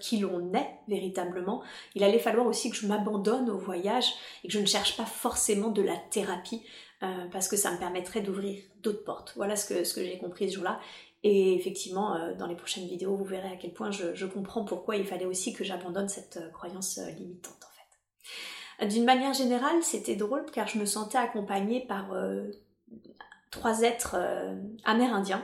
qui 0.00 0.18
l'on 0.18 0.54
est 0.54 0.70
véritablement, 0.86 1.62
il 1.94 2.04
allait 2.04 2.18
falloir 2.18 2.46
aussi 2.46 2.70
que 2.70 2.76
je 2.76 2.86
m'abandonne 2.86 3.50
au 3.50 3.58
voyage 3.58 4.06
et 4.42 4.48
que 4.48 4.54
je 4.54 4.60
ne 4.60 4.66
cherche 4.66 4.96
pas 4.96 5.04
forcément 5.04 5.68
de 5.70 5.82
la 5.82 5.96
thérapie 6.10 6.62
euh, 7.02 7.26
parce 7.32 7.48
que 7.48 7.56
ça 7.56 7.72
me 7.72 7.78
permettrait 7.78 8.20
d'ouvrir 8.20 8.62
d'autres 8.82 9.04
portes. 9.04 9.32
Voilà 9.36 9.56
ce 9.56 9.66
que, 9.74 10.04
j'ai 10.04 10.18
compris 10.18 10.48
ce 10.48 10.54
jour-là. 10.54 10.80
Et 11.24 11.54
effectivement, 11.54 12.14
euh, 12.14 12.34
dans 12.34 12.46
les 12.46 12.54
prochaines 12.54 12.86
vidéos, 12.86 13.16
vous 13.16 13.24
verrez 13.24 13.48
à 13.48 13.56
quel 13.56 13.72
point 13.72 13.90
je, 13.90 14.14
je 14.14 14.26
comprends 14.26 14.64
pourquoi 14.64 14.96
il 14.96 15.04
fallait 15.04 15.26
aussi 15.26 15.52
que 15.52 15.64
j'abandonne 15.64 16.08
cette 16.08 16.38
croyance 16.52 16.98
limitante 17.18 17.62
en 17.62 17.72
fait. 17.74 18.57
D'une 18.82 19.04
manière 19.04 19.32
générale, 19.32 19.82
c'était 19.82 20.16
drôle 20.16 20.46
car 20.52 20.68
je 20.68 20.78
me 20.78 20.86
sentais 20.86 21.18
accompagnée 21.18 21.84
par 21.86 22.14
trois 23.50 23.82
êtres 23.82 24.16
amérindiens. 24.84 25.42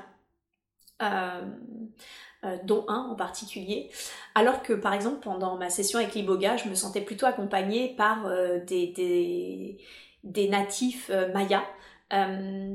Euh, 2.44 2.56
dont 2.64 2.84
un 2.88 3.08
en 3.10 3.14
particulier. 3.14 3.90
Alors 4.34 4.62
que 4.62 4.74
par 4.74 4.92
exemple 4.92 5.20
pendant 5.22 5.56
ma 5.56 5.70
session 5.70 5.98
avec 5.98 6.14
l'Iboga, 6.14 6.58
je 6.58 6.68
me 6.68 6.74
sentais 6.74 7.00
plutôt 7.00 7.24
accompagnée 7.24 7.94
par 7.96 8.26
euh, 8.26 8.58
des, 8.58 9.78
des, 10.24 10.48
natifs 10.48 11.10
euh, 11.10 11.32
mayas. 11.32 11.64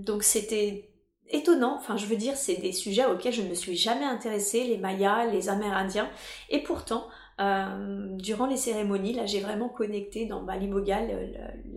donc 0.02 0.24
c'était 0.24 0.90
étonnant, 1.30 1.76
enfin 1.76 1.98
je 1.98 2.08
veux 2.08 2.16
dire 2.16 2.36
c'est 2.36 2.56
des 2.56 2.72
sujets 2.72 3.06
auxquels 3.06 3.34
je 3.34 3.44
ne 3.44 3.50
me 3.50 3.54
suis 3.54 3.76
jamais 3.76 4.06
intéressée, 4.06 4.64
les 4.64 4.78
mayas, 4.78 5.26
les 5.26 5.50
amérindiens, 5.50 6.10
et 6.50 6.64
pourtant 6.64 7.08
euh, 7.40 8.16
durant 8.18 8.48
les 8.48 8.58
cérémonies, 8.58 9.14
là, 9.14 9.26
j'ai 9.26 9.40
vraiment 9.40 9.70
connecté 9.70 10.26
dans 10.26 10.44
Baliboga 10.44 11.02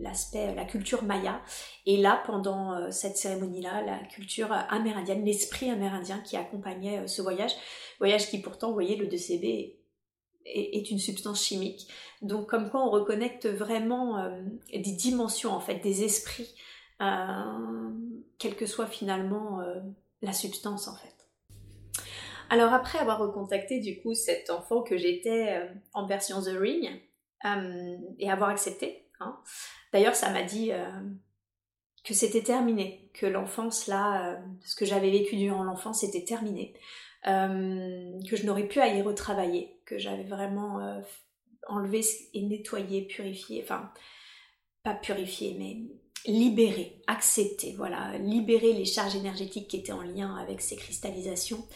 l'aspect, 0.00 0.54
la 0.54 0.64
culture 0.64 1.04
maya. 1.04 1.40
Et 1.86 1.98
là, 1.98 2.20
pendant 2.26 2.74
euh, 2.74 2.90
cette 2.90 3.16
cérémonie-là, 3.16 3.82
la 3.82 3.98
culture 3.98 4.52
amérindienne, 4.52 5.24
l'esprit 5.24 5.70
amérindien 5.70 6.18
qui 6.20 6.36
accompagnait 6.36 7.00
euh, 7.00 7.06
ce 7.06 7.22
voyage, 7.22 7.52
voyage 7.98 8.28
qui 8.28 8.38
pourtant, 8.40 8.68
vous 8.68 8.74
voyez, 8.74 8.96
le 8.96 9.06
2CB 9.06 9.76
est, 10.46 10.90
une 10.90 10.98
substance 10.98 11.44
chimique. 11.44 11.86
Donc, 12.22 12.48
comme 12.48 12.68
quoi 12.68 12.84
on 12.84 12.90
reconnecte 12.90 13.46
vraiment 13.46 14.28
des 14.72 14.80
dimensions, 14.92 15.52
en 15.52 15.60
fait, 15.60 15.76
des 15.76 16.02
esprits, 16.02 16.52
quelle 16.98 18.56
que 18.56 18.66
soit 18.66 18.88
finalement 18.88 19.60
la 20.20 20.32
substance, 20.32 20.88
en 20.88 20.96
fait. 20.96 21.21
Alors 22.52 22.74
après 22.74 22.98
avoir 22.98 23.18
recontacté 23.18 23.80
du 23.80 24.02
coup 24.02 24.12
cet 24.12 24.50
enfant 24.50 24.82
que 24.82 24.98
j'étais 24.98 25.56
euh, 25.56 25.66
en 25.94 26.04
version 26.04 26.38
The 26.42 26.54
Ring 26.54 26.86
euh, 27.46 27.96
et 28.18 28.30
avoir 28.30 28.50
accepté, 28.50 29.08
hein, 29.20 29.40
d'ailleurs 29.90 30.14
ça 30.14 30.28
m'a 30.28 30.42
dit 30.42 30.70
euh, 30.70 30.84
que 32.04 32.12
c'était 32.12 32.42
terminé, 32.42 33.08
que 33.14 33.24
l'enfance 33.24 33.86
là, 33.86 34.38
ce 34.66 34.76
que 34.76 34.84
j'avais 34.84 35.10
vécu 35.10 35.36
durant 35.36 35.64
l'enfance 35.64 36.04
était 36.04 36.24
terminé, 36.24 36.74
que 37.24 38.36
je 38.36 38.44
n'aurais 38.44 38.68
plus 38.68 38.82
à 38.82 38.88
y 38.88 39.00
retravailler, 39.00 39.80
que 39.86 39.96
j'avais 39.96 40.24
vraiment 40.24 41.00
enlevé 41.68 42.02
et 42.34 42.42
nettoyé, 42.42 43.06
purifié, 43.06 43.62
enfin 43.64 43.90
pas 44.82 44.94
purifié 44.94 45.56
mais 45.58 46.30
libérer, 46.30 47.00
accepter, 47.06 47.74
voilà, 47.76 48.18
libérer 48.18 48.74
les 48.74 48.84
charges 48.84 49.16
énergétiques 49.16 49.68
qui 49.68 49.78
étaient 49.78 49.92
en 49.92 50.02
lien 50.02 50.36
avec 50.36 50.60
ces 50.60 50.76
cristallisations 50.76 51.66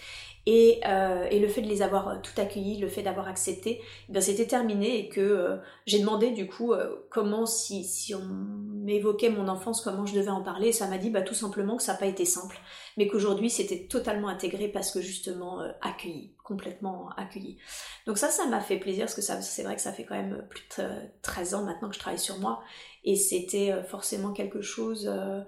euh, 0.49 1.27
et, 1.29 1.41
le 1.41 1.49
fait 1.49 1.61
de 1.61 1.67
les 1.67 1.83
avoir 1.83 2.09
euh, 2.09 2.15
tout 2.23 2.41
accueillis, 2.41 2.79
le 2.79 2.89
fait 2.89 3.03
d'avoir 3.03 3.27
accepté, 3.27 3.81
ben 4.09 4.21
c'était 4.21 4.47
terminé 4.47 4.99
et 5.01 5.09
que 5.09 5.21
euh, 5.21 5.57
j'ai 5.87 5.99
demandé 5.99 6.31
du 6.31 6.47
coup 6.47 6.73
comment 7.11 7.47
si, 7.47 7.83
si 7.83 8.15
on 8.15 8.25
m'évoquait 8.25 9.29
mon 9.29 9.49
enfance, 9.49 9.81
comment 9.81 10.07
je 10.07 10.15
devais 10.15 10.31
en 10.31 10.43
parler. 10.43 10.69
Et 10.69 10.73
ça 10.73 10.87
m'a 10.87 10.99
dit 10.99 11.11
bah, 11.11 11.23
tout 11.23 11.35
simplement 11.35 11.77
que 11.77 11.83
ça 11.83 11.93
n'a 11.93 11.99
pas 11.99 12.07
été 12.07 12.25
simple, 12.25 12.59
mais 12.97 13.09
qu'aujourd'hui 13.09 13.51
c'était 13.51 13.87
totalement 13.89 14.29
intégré 14.29 14.69
parce 14.69 14.93
que 14.93 15.01
justement 15.01 15.61
accueilli, 15.83 16.33
complètement 16.45 17.09
accueilli. 17.17 17.59
Donc 18.07 18.17
ça, 18.17 18.29
ça 18.29 18.47
m'a 18.47 18.61
fait 18.61 18.79
plaisir 18.79 19.07
parce 19.07 19.15
que 19.15 19.23
c'est 19.23 19.63
vrai 19.65 19.75
que 19.75 19.83
ça 19.83 19.93
fait 19.93 20.05
quand 20.05 20.15
même 20.15 20.45
plus 20.49 20.63
de 20.79 20.85
13 21.23 21.55
ans 21.55 21.65
maintenant 21.65 21.89
que 21.89 21.95
je 21.97 22.01
travaille 22.01 22.21
sur 22.21 22.39
moi 22.39 22.63
et 23.07 23.17
c'était 23.17 23.73
forcément 23.85 24.33
quelque 24.33 24.61
chose 24.61 25.09
euh, 25.09 25.41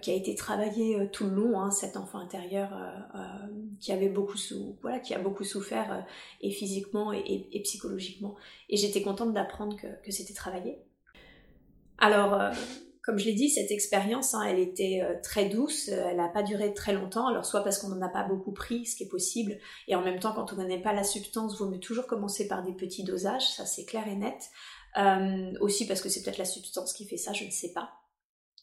qui 0.00 0.12
a 0.12 0.14
été 0.14 0.34
travaillé 0.36 0.96
euh, 0.96 1.06
tout 1.10 1.24
le 1.24 1.34
long, 1.34 1.60
hein, 1.60 1.70
cet 1.70 1.96
enfant 1.96 2.18
intérieur 2.18 2.70
euh, 2.72 3.18
qui 3.80 3.90
avait 3.92 4.08
beaucoup 4.08 4.38
voilà, 4.80 5.00
qui 5.00 5.12
a 5.12 5.18
beaucoup 5.18 5.42
souffert 5.42 6.06
et 6.40 6.50
physiquement 6.50 7.12
et, 7.12 7.60
psychologiquement. 7.64 8.36
Et 8.68 8.76
j'étais 8.76 9.02
contente 9.02 9.32
d'apprendre 9.34 9.76
que, 9.76 10.12
c'était 10.12 10.34
travaillé. 10.34 10.78
Alors, 11.98 12.52
comme 13.02 13.18
je 13.18 13.26
l'ai 13.26 13.34
dit, 13.34 13.48
cette 13.48 13.70
expérience, 13.70 14.34
hein, 14.34 14.42
elle 14.42 14.58
était 14.58 15.02
très 15.22 15.48
douce, 15.48 15.88
elle 15.88 16.16
n'a 16.16 16.28
pas 16.28 16.42
duré 16.42 16.74
très 16.74 16.92
longtemps, 16.92 17.28
alors 17.28 17.44
soit 17.44 17.62
parce 17.62 17.78
qu'on 17.78 17.88
n'en 17.88 18.02
a 18.02 18.08
pas 18.08 18.24
beaucoup 18.24 18.52
pris, 18.52 18.86
ce 18.86 18.96
qui 18.96 19.04
est 19.04 19.08
possible, 19.08 19.58
et 19.86 19.94
en 19.94 20.02
même 20.02 20.18
temps, 20.18 20.32
quand 20.32 20.52
on 20.52 20.56
n'en 20.56 20.80
pas 20.80 20.92
la 20.92 21.04
substance, 21.04 21.58
vaut 21.58 21.68
mieux 21.68 21.80
toujours 21.80 22.06
commencer 22.06 22.48
par 22.48 22.64
des 22.64 22.72
petits 22.72 23.04
dosages, 23.04 23.48
ça 23.48 23.66
c'est 23.66 23.84
clair 23.84 24.06
et 24.08 24.16
net. 24.16 24.50
aussi 25.60 25.86
parce 25.86 26.00
que 26.00 26.08
c'est 26.08 26.22
peut-être 26.22 26.38
la 26.38 26.44
substance 26.44 26.92
qui 26.92 27.06
fait 27.06 27.16
ça, 27.16 27.32
je 27.32 27.44
ne 27.44 27.50
sais 27.50 27.72
pas. 27.72 28.01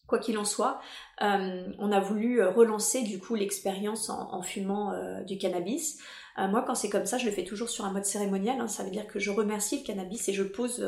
Quoi 0.10 0.18
qu'il 0.18 0.40
en 0.40 0.44
soit, 0.44 0.82
euh, 1.22 1.72
on 1.78 1.92
a 1.92 2.00
voulu 2.00 2.42
euh, 2.42 2.50
relancer 2.50 3.04
du 3.04 3.20
coup 3.20 3.36
l'expérience 3.36 4.10
en, 4.10 4.42
fumant 4.42 4.92
euh, 4.92 5.22
du 5.22 5.38
cannabis. 5.38 6.00
moi, 6.36 6.64
quand 6.66 6.74
c'est 6.74 6.90
comme 6.90 7.06
ça, 7.06 7.20
je 7.20 7.26
le 7.26 7.32
fais 7.32 7.44
toujours 7.44 7.70
sur 7.70 7.86
un 7.86 7.92
mode 7.92 8.06
cérémonial. 8.06 8.60
Hein. 8.60 8.68
ça 8.68 8.84
veut 8.84 8.90
dire 8.90 9.06
que 9.06 9.20
je 9.20 9.30
remercie 9.30 9.80
le 9.80 9.86
cannabis 9.86 10.28
et 10.28 10.34
je 10.34 10.42
pose 10.42 10.84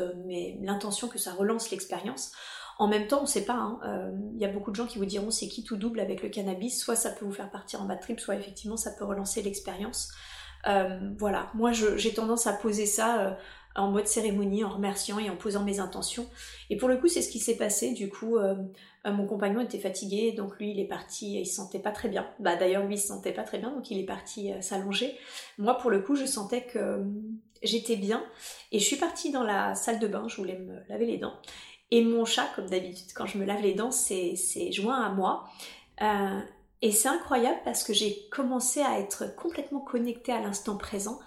l'intention 0.60 1.06
que 1.06 1.18
ça 1.18 1.32
relance 1.32 1.70
l'expérience. 1.70 2.32
En 2.78 2.88
même 2.88 3.06
temps, 3.06 3.18
on 3.18 3.22
ne 3.22 3.26
sait 3.26 3.44
pas. 3.44 3.78
Il 3.84 3.88
hein, 3.88 4.12
y 4.38 4.44
a 4.44 4.48
beaucoup 4.48 4.70
de 4.70 4.76
gens 4.76 4.86
qui 4.86 4.98
vous 4.98 5.04
diront 5.04 5.30
c'est 5.30 5.46
qui 5.46 5.62
tout 5.62 5.76
double 5.76 6.00
avec 6.00 6.22
le 6.22 6.30
cannabis? 6.30 6.80
Soit 6.80 6.96
ça 6.96 7.10
peut 7.10 7.24
vous 7.24 7.32
faire 7.32 7.50
partir 7.50 7.80
en 7.80 7.84
bad 7.84 8.00
trip, 8.00 8.18
soit 8.18 8.34
effectivement 8.34 8.76
ça 8.76 8.90
peut 8.90 9.04
relancer 9.04 9.40
l'expérience. 9.42 10.10
voilà. 10.64 11.50
Moi, 11.54 11.70
j'ai 11.72 12.12
tendance 12.12 12.48
à 12.48 12.54
poser 12.54 12.86
ça 12.86 13.36
en 13.74 13.90
mode 13.90 14.06
cérémonie, 14.06 14.64
en 14.64 14.68
remerciant 14.68 15.18
et 15.18 15.30
en 15.30 15.36
posant 15.36 15.64
mes 15.64 15.80
intentions. 15.80 16.26
Et 16.70 16.76
pour 16.76 16.88
le 16.88 16.96
coup, 16.98 17.08
c'est 17.08 17.22
ce 17.22 17.30
qui 17.30 17.38
s'est 17.38 17.56
passé. 17.56 17.92
Du 17.92 18.08
coup, 18.10 18.36
euh, 18.36 18.54
euh, 19.06 19.12
mon 19.12 19.26
compagnon 19.26 19.60
était 19.60 19.78
fatigué, 19.78 20.32
donc 20.32 20.58
lui, 20.58 20.70
il 20.72 20.80
est 20.80 20.86
parti, 20.86 21.40
il 21.40 21.46
se 21.46 21.54
sentait 21.54 21.78
pas 21.78 21.90
très 21.90 22.08
bien. 22.08 22.28
Bah 22.38 22.56
d'ailleurs, 22.56 22.84
lui, 22.84 22.96
il 22.96 23.00
se 23.00 23.08
sentait 23.08 23.32
pas 23.32 23.44
très 23.44 23.58
bien, 23.58 23.70
donc 23.70 23.90
il 23.90 23.98
est 23.98 24.06
parti 24.06 24.52
euh, 24.52 24.60
s'allonger. 24.60 25.16
Moi, 25.58 25.78
pour 25.78 25.90
le 25.90 26.00
coup, 26.00 26.16
je 26.16 26.26
sentais 26.26 26.62
que 26.62 27.02
j'étais 27.62 27.96
bien. 27.96 28.22
Et 28.72 28.78
je 28.78 28.84
suis 28.84 28.96
partie 28.96 29.30
dans 29.30 29.44
la 29.44 29.74
salle 29.74 29.98
de 29.98 30.06
bain, 30.06 30.26
je 30.28 30.36
voulais 30.36 30.58
me 30.58 30.80
laver 30.88 31.06
les 31.06 31.18
dents. 31.18 31.34
Et 31.90 32.02
mon 32.02 32.24
chat, 32.24 32.48
comme 32.56 32.68
d'habitude, 32.68 33.12
quand 33.14 33.26
je 33.26 33.38
me 33.38 33.44
lave 33.44 33.62
les 33.62 33.74
dents, 33.74 33.90
c'est 33.90 34.36
joint 34.72 35.00
à 35.00 35.10
moi. 35.10 35.44
et 36.80 36.90
c'est 36.90 37.08
incroyable 37.08 37.60
parce 37.64 37.84
que 37.84 37.92
j'ai 37.92 38.28
commencé 38.30 38.80
à 38.80 38.98
être 38.98 39.36
complètement 39.36 39.80
connectée 39.80 40.32
à 40.32 40.40
l'instant 40.40 40.76
présent 40.76 41.20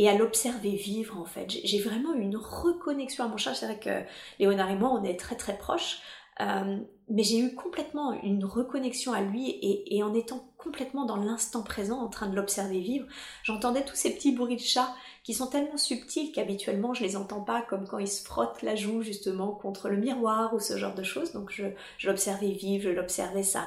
et 0.00 0.08
à 0.08 0.16
l'observer 0.16 0.76
vivre 0.76 1.18
en 1.18 1.26
fait. 1.26 1.50
J'ai 1.62 1.78
vraiment 1.78 2.14
une 2.14 2.34
reconnexion 2.34 3.22
à 3.22 3.28
mon 3.28 3.36
chat. 3.36 3.54
C'est 3.54 3.66
vrai 3.66 3.78
que 3.78 4.02
Léonard 4.38 4.70
et 4.70 4.74
moi, 4.74 4.90
on 4.98 5.04
est 5.04 5.20
très 5.20 5.36
très 5.36 5.58
proches. 5.58 5.98
Euh, 6.40 6.78
mais 7.08 7.24
j'ai 7.24 7.40
eu 7.40 7.54
complètement 7.54 8.12
une 8.22 8.44
reconnexion 8.44 9.12
à 9.12 9.20
lui 9.20 9.58
et, 9.60 10.02
en 10.02 10.14
étant 10.14 10.48
complètement 10.56 11.04
dans 11.04 11.16
l'instant 11.16 11.62
présent, 11.62 11.98
en 11.98 12.08
train 12.08 12.28
de 12.28 12.36
l'observer 12.36 12.78
vivre, 12.78 13.06
j'entendais 13.42 13.84
tous 13.84 13.96
ces 13.96 14.14
petits 14.14 14.32
bruits 14.32 14.56
de 14.56 14.60
chat 14.60 14.94
qui 15.24 15.34
sont 15.34 15.48
tellement 15.48 15.76
subtils 15.76 16.30
qu'habituellement 16.30 16.94
je 16.94 17.02
les 17.02 17.16
entends 17.16 17.40
pas, 17.40 17.62
comme 17.62 17.88
quand 17.88 17.98
il 17.98 18.06
se 18.06 18.24
frotte 18.24 18.62
la 18.62 18.76
joue 18.76 19.02
justement 19.02 19.50
contre 19.50 19.88
le 19.88 19.96
miroir 19.96 20.54
ou 20.54 20.60
ce 20.60 20.78
genre 20.78 20.94
de 20.94 21.02
choses. 21.02 21.32
Donc 21.32 21.50
je, 21.50 21.64
l'observais 22.06 22.52
vivre, 22.52 22.84
je 22.84 22.90
l'observais 22.90 23.42
sa, 23.42 23.66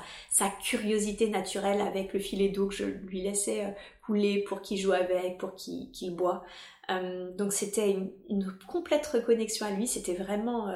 curiosité 0.64 1.30
naturelle 1.30 1.82
avec 1.82 2.14
le 2.14 2.20
filet 2.20 2.48
d'eau 2.48 2.68
que 2.68 2.76
je 2.76 2.86
lui 2.86 3.24
laissais 3.24 3.66
euh, 3.66 3.72
couler 4.06 4.44
pour 4.48 4.62
qu'il 4.62 4.78
joue 4.78 4.94
avec, 4.94 5.38
pour 5.38 5.54
qu'il 5.56 6.16
boit. 6.16 6.46
Euh, 6.90 7.30
donc 7.36 7.52
c'était 7.52 7.92
une, 8.30 8.58
complète 8.68 9.06
reconnexion 9.08 9.66
à 9.66 9.72
lui, 9.72 9.88
c'était 9.88 10.16
vraiment 10.16 10.70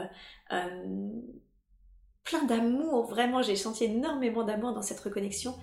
plein 2.27 2.43
d'amour, 2.43 3.05
vraiment, 3.05 3.41
j'ai 3.41 3.55
senti 3.55 3.85
énormément 3.85 4.43
d'amour 4.43 4.73
dans 4.73 4.81
cette 4.81 4.99
reconnexion. 4.99 5.55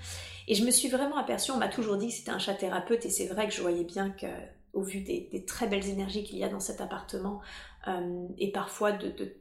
Et 0.49 0.55
je 0.55 0.65
me 0.65 0.71
suis 0.71 0.89
vraiment 0.89 1.17
aperçue, 1.17 1.53
on 1.53 1.59
m'a 1.59 1.69
toujours 1.69 1.97
dit 1.97 2.09
que 2.09 2.15
c'était 2.15 2.31
un 2.31 2.39
chat 2.39 2.55
thérapeute, 2.55 3.05
et 3.05 3.11
c'est 3.11 3.27
vrai 3.27 3.47
que 3.47 3.55
je 3.55 3.61
voyais 3.61 3.85
bien 3.85 4.11
que, 4.11 4.27
au 4.73 4.83
vu 4.83 5.01
des, 5.01 5.45
très 5.47 5.67
belles 5.67 5.89
énergies 5.89 6.25
qu'il 6.25 6.39
y 6.39 6.45
a 6.45 6.49
dans 6.49 6.61
cet 6.61 6.81
appartement, 6.81 7.41
euh, 7.87 8.27
et 8.39 8.51
parfois 8.51 8.93
de, 8.93 9.37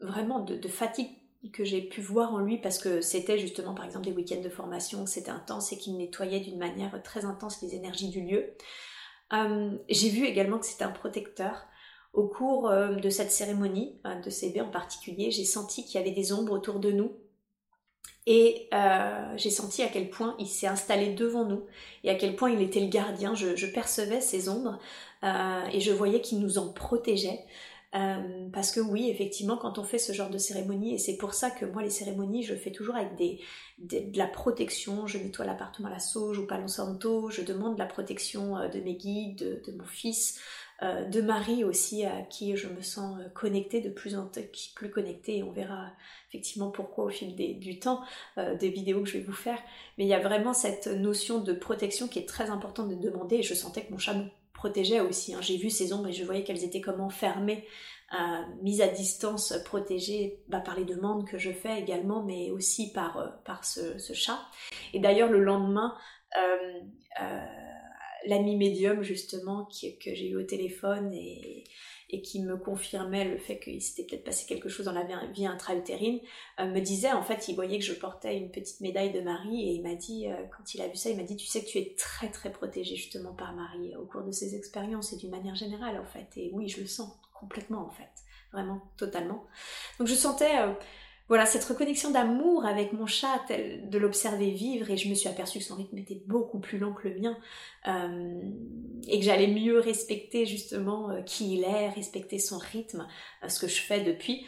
vraiment 0.00 0.40
de, 0.40 0.68
fatigue 0.68 1.10
que 1.52 1.64
j'ai 1.64 1.82
pu 1.82 2.00
voir 2.00 2.32
en 2.32 2.38
lui 2.38 2.56
parce 2.56 2.78
que 2.78 3.02
c'était 3.02 3.38
justement 3.38 3.74
par 3.74 3.84
exemple 3.84 4.06
des 4.06 4.12
week-ends 4.12 4.40
de 4.40 4.48
formation, 4.48 5.04
c'était 5.04 5.30
intense 5.30 5.72
et 5.72 5.76
qu'il 5.76 5.98
nettoyait 5.98 6.40
d'une 6.40 6.56
manière 6.56 7.02
très 7.02 7.26
intense 7.26 7.60
les 7.60 7.74
énergies 7.74 8.08
du 8.08 8.22
lieu. 8.22 8.54
Euh, 9.34 9.76
j'ai 9.90 10.08
vu 10.08 10.24
également 10.24 10.58
que 10.58 10.64
c'était 10.64 10.84
un 10.84 10.90
protecteur 10.90 11.66
au 12.14 12.28
cours 12.28 12.68
euh, 12.68 12.94
de 12.94 13.10
cette 13.10 13.32
cérémonie, 13.32 13.96
euh, 14.06 14.14
de 14.20 14.30
CB 14.30 14.60
en 14.60 14.70
particulier, 14.70 15.30
j'ai 15.30 15.44
senti 15.44 15.84
qu'il 15.84 16.00
y 16.00 16.02
avait 16.02 16.14
des 16.14 16.32
ombres 16.32 16.52
autour 16.52 16.78
de 16.78 16.92
nous. 16.92 17.12
Et 18.26 18.68
euh, 18.72 19.34
j'ai 19.36 19.50
senti 19.50 19.82
à 19.82 19.88
quel 19.88 20.08
point 20.08 20.34
il 20.38 20.46
s'est 20.46 20.66
installé 20.66 21.12
devant 21.12 21.44
nous 21.44 21.64
et 22.04 22.10
à 22.10 22.14
quel 22.14 22.36
point 22.36 22.50
il 22.50 22.62
était 22.62 22.80
le 22.80 22.86
gardien. 22.86 23.34
Je, 23.34 23.66
percevais 23.66 24.22
ces 24.22 24.48
ombres 24.48 24.78
et 25.22 25.80
je 25.80 25.92
voyais 25.92 26.22
qu'il 26.22 26.38
nous 26.40 26.56
en 26.56 26.72
protégeait. 26.72 27.44
parce 27.92 28.70
que 28.70 28.80
oui, 28.80 29.10
effectivement, 29.10 29.58
quand 29.58 29.78
on 29.78 29.84
fait 29.84 29.98
ce 29.98 30.14
genre 30.14 30.30
de 30.30 30.38
cérémonie, 30.38 30.94
et 30.94 30.98
c'est 30.98 31.18
pour 31.18 31.34
ça 31.34 31.50
que 31.50 31.66
moi 31.66 31.82
les 31.82 31.90
cérémonies, 31.90 32.42
je 32.42 32.54
fais 32.54 32.72
toujours 32.72 32.96
avec 32.96 33.14
de 33.78 34.18
la 34.18 34.26
protection, 34.26 35.06
je 35.06 35.18
nettoie 35.18 35.44
l'appartement 35.44 35.88
à 35.88 35.92
la 35.92 35.98
sauge 35.98 36.38
ou 36.38 36.46
Palo 36.46 36.66
Santo, 36.66 37.28
je 37.28 37.42
demande 37.42 37.76
la 37.76 37.86
protection 37.86 38.54
de 38.70 38.80
mes 38.80 38.94
guides, 38.94 39.62
de 39.66 39.72
mon 39.72 39.84
fils, 39.84 40.40
euh, 40.82 41.04
de 41.04 41.20
Marie 41.20 41.62
aussi 41.62 42.04
à 42.04 42.22
qui 42.22 42.56
je 42.56 42.68
me 42.68 42.82
sens 42.82 43.18
euh, 43.20 43.28
connectée, 43.28 43.80
de 43.80 43.90
plus 43.90 44.16
en 44.16 44.28
plus 44.74 44.90
connectée, 44.90 45.38
et 45.38 45.42
on 45.44 45.52
verra 45.52 45.92
effectivement 46.28 46.70
pourquoi 46.70 47.04
au 47.04 47.10
fil 47.10 47.36
du 47.36 47.78
temps 47.78 48.02
euh, 48.38 48.56
des 48.56 48.70
vidéos 48.70 49.02
que 49.02 49.08
je 49.08 49.18
vais 49.18 49.24
vous 49.24 49.32
faire. 49.32 49.58
Mais 49.98 50.04
il 50.04 50.08
y 50.08 50.14
a 50.14 50.20
vraiment 50.20 50.52
cette 50.52 50.88
notion 50.88 51.38
de 51.38 51.52
protection 51.52 52.08
qui 52.08 52.18
est 52.18 52.28
très 52.28 52.50
importante 52.50 52.88
de 52.88 52.96
demander, 52.96 53.36
et 53.36 53.42
je 53.42 53.54
sentais 53.54 53.84
que 53.84 53.92
mon 53.92 53.98
chat 53.98 54.14
me 54.14 54.24
protégeait 54.52 55.00
aussi. 55.00 55.34
Hein. 55.34 55.40
J'ai 55.42 55.58
vu 55.58 55.70
ces 55.70 55.92
ombres 55.92 56.08
et 56.08 56.12
je 56.12 56.24
voyais 56.24 56.42
qu'elles 56.42 56.64
étaient 56.64 56.80
comme 56.80 57.00
enfermées, 57.00 57.64
mises 58.62 58.80
à 58.80 58.86
distance, 58.86 59.52
protégées 59.64 60.38
bah, 60.48 60.60
par 60.60 60.76
les 60.76 60.84
demandes 60.84 61.26
que 61.26 61.36
je 61.36 61.50
fais 61.50 61.80
également, 61.80 62.22
mais 62.22 62.52
aussi 62.52 62.92
par, 62.92 63.40
par 63.44 63.64
ce, 63.64 63.98
chat. 64.12 64.38
Et 64.92 65.00
d'ailleurs 65.00 65.30
le 65.30 65.40
lendemain, 65.40 65.96
l'ami 68.26 68.56
médium 68.56 69.02
justement 69.02 69.66
que 69.66 70.14
j'ai 70.14 70.28
eu 70.28 70.36
au 70.36 70.42
téléphone 70.42 71.12
et, 71.12 71.64
qui 72.22 72.40
me 72.42 72.56
confirmait 72.56 73.24
le 73.24 73.38
fait 73.38 73.58
qu'il 73.58 73.82
s'était 73.82 74.04
peut-être 74.04 74.22
passé 74.22 74.46
quelque 74.46 74.68
chose 74.68 74.86
dans 74.86 74.92
la 74.92 75.02
vie 75.32 75.46
intra-utérine, 75.46 76.20
euh, 76.60 76.66
me 76.66 76.78
disait 76.78 77.10
en 77.10 77.24
fait, 77.24 77.48
il 77.48 77.56
voyait 77.56 77.80
que 77.80 77.84
je 77.84 77.92
portais 77.92 78.38
une 78.38 78.52
petite 78.52 78.80
médaille 78.80 79.10
de 79.10 79.20
Marie 79.20 79.68
et 79.68 79.72
il 79.72 79.82
m'a 79.82 79.96
dit, 79.96 80.28
euh, 80.28 80.36
quand 80.56 80.74
il 80.74 80.80
a 80.80 80.86
vu 80.86 80.94
ça, 80.94 81.10
il 81.10 81.16
m'a 81.16 81.24
dit, 81.24 81.34
tu 81.34 81.48
sais 81.48 81.64
que 81.64 81.68
tu 81.68 81.78
es 81.78 81.96
très 81.98 82.30
très 82.30 82.52
protégée 82.52 82.94
justement 82.94 83.32
par 83.32 83.52
Marie 83.56 83.96
au 83.96 84.04
cours 84.04 84.22
de 84.22 84.30
ses 84.30 84.54
expériences 84.54 85.12
et 85.12 85.16
d'une 85.16 85.30
manière 85.30 85.56
générale 85.56 85.98
en 85.98 86.06
fait. 86.06 86.28
Et 86.36 86.50
oui, 86.52 86.68
je 86.68 86.80
le 86.80 86.86
sens 86.86 87.10
complètement 87.32 87.84
en 87.84 87.90
fait, 87.90 88.12
vraiment, 88.52 88.80
totalement. 88.96 89.44
Donc 89.98 90.06
je 90.06 90.14
sentais... 90.14 90.56
Euh, 90.60 90.72
voilà, 91.26 91.46
cette 91.46 91.64
reconnexion 91.64 92.10
d'amour 92.10 92.66
avec 92.66 92.92
mon 92.92 93.06
chat, 93.06 93.40
de 93.48 93.98
l'observer 93.98 94.50
vivre, 94.50 94.90
et 94.90 94.98
je 94.98 95.08
me 95.08 95.14
suis 95.14 95.28
aperçue 95.28 95.58
que 95.58 95.64
son 95.64 95.76
rythme 95.76 95.96
était 95.96 96.20
beaucoup 96.26 96.58
plus 96.58 96.76
lent 96.78 96.92
que 96.92 97.08
le 97.08 97.18
mien, 97.18 97.38
euh, 97.88 98.42
et 99.08 99.20
que 99.20 99.24
j'allais 99.24 99.46
mieux 99.46 99.78
respecter 99.78 100.44
justement 100.44 101.10
euh, 101.10 101.22
qui 101.22 101.54
il 101.54 101.64
est, 101.64 101.88
respecter 101.88 102.38
son 102.38 102.58
rythme, 102.58 103.08
euh, 103.42 103.48
ce 103.48 103.58
que 103.58 103.68
je 103.68 103.80
fais 103.80 104.02
depuis. 104.02 104.46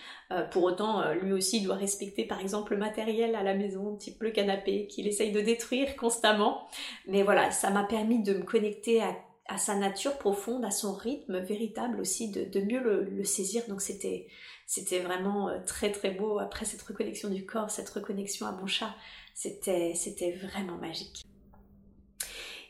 pour 0.50 0.64
autant, 0.64 1.12
lui 1.14 1.32
aussi 1.32 1.60
doit 1.60 1.76
respecter 1.76 2.24
par 2.24 2.40
exemple 2.40 2.72
le 2.72 2.78
matériel 2.78 3.36
à 3.36 3.44
la 3.44 3.54
maison, 3.54 3.94
type 3.94 4.20
le 4.22 4.32
canapé, 4.32 4.88
qu'il 4.88 5.06
essaye 5.06 5.30
de 5.30 5.40
détruire 5.40 5.96
constamment. 5.96 6.66
Mais 7.06 7.22
voilà, 7.22 7.52
ça 7.52 7.70
m'a 7.70 7.84
permis 7.84 8.22
de 8.22 8.34
me 8.34 8.42
connecter 8.42 9.02
à, 9.02 9.58
sa 9.58 9.76
nature 9.76 10.18
profonde, 10.18 10.64
à 10.64 10.72
son 10.72 10.94
rythme 10.94 11.38
véritable 11.38 12.00
aussi, 12.00 12.32
de, 12.32 12.60
mieux 12.60 12.80
le 12.80 13.24
saisir. 13.24 13.62
Donc 13.68 13.80
c'était 13.80 14.26
c'était 14.66 14.98
vraiment 14.98 15.48
euh, 15.48 15.60
très 15.64 15.92
très 15.92 16.10
beau. 16.10 16.40
Après 16.40 16.64
cette 16.64 16.82
reconnexion 16.82 17.30
du 17.30 17.46
corps, 17.46 17.70
cette 17.70 17.88
reconnexion 17.88 18.46
à 18.46 18.52
mon 18.52 18.66
chat, 18.66 18.94
c'était, 19.34 19.94
vraiment 20.42 20.76
magique. 20.76 21.24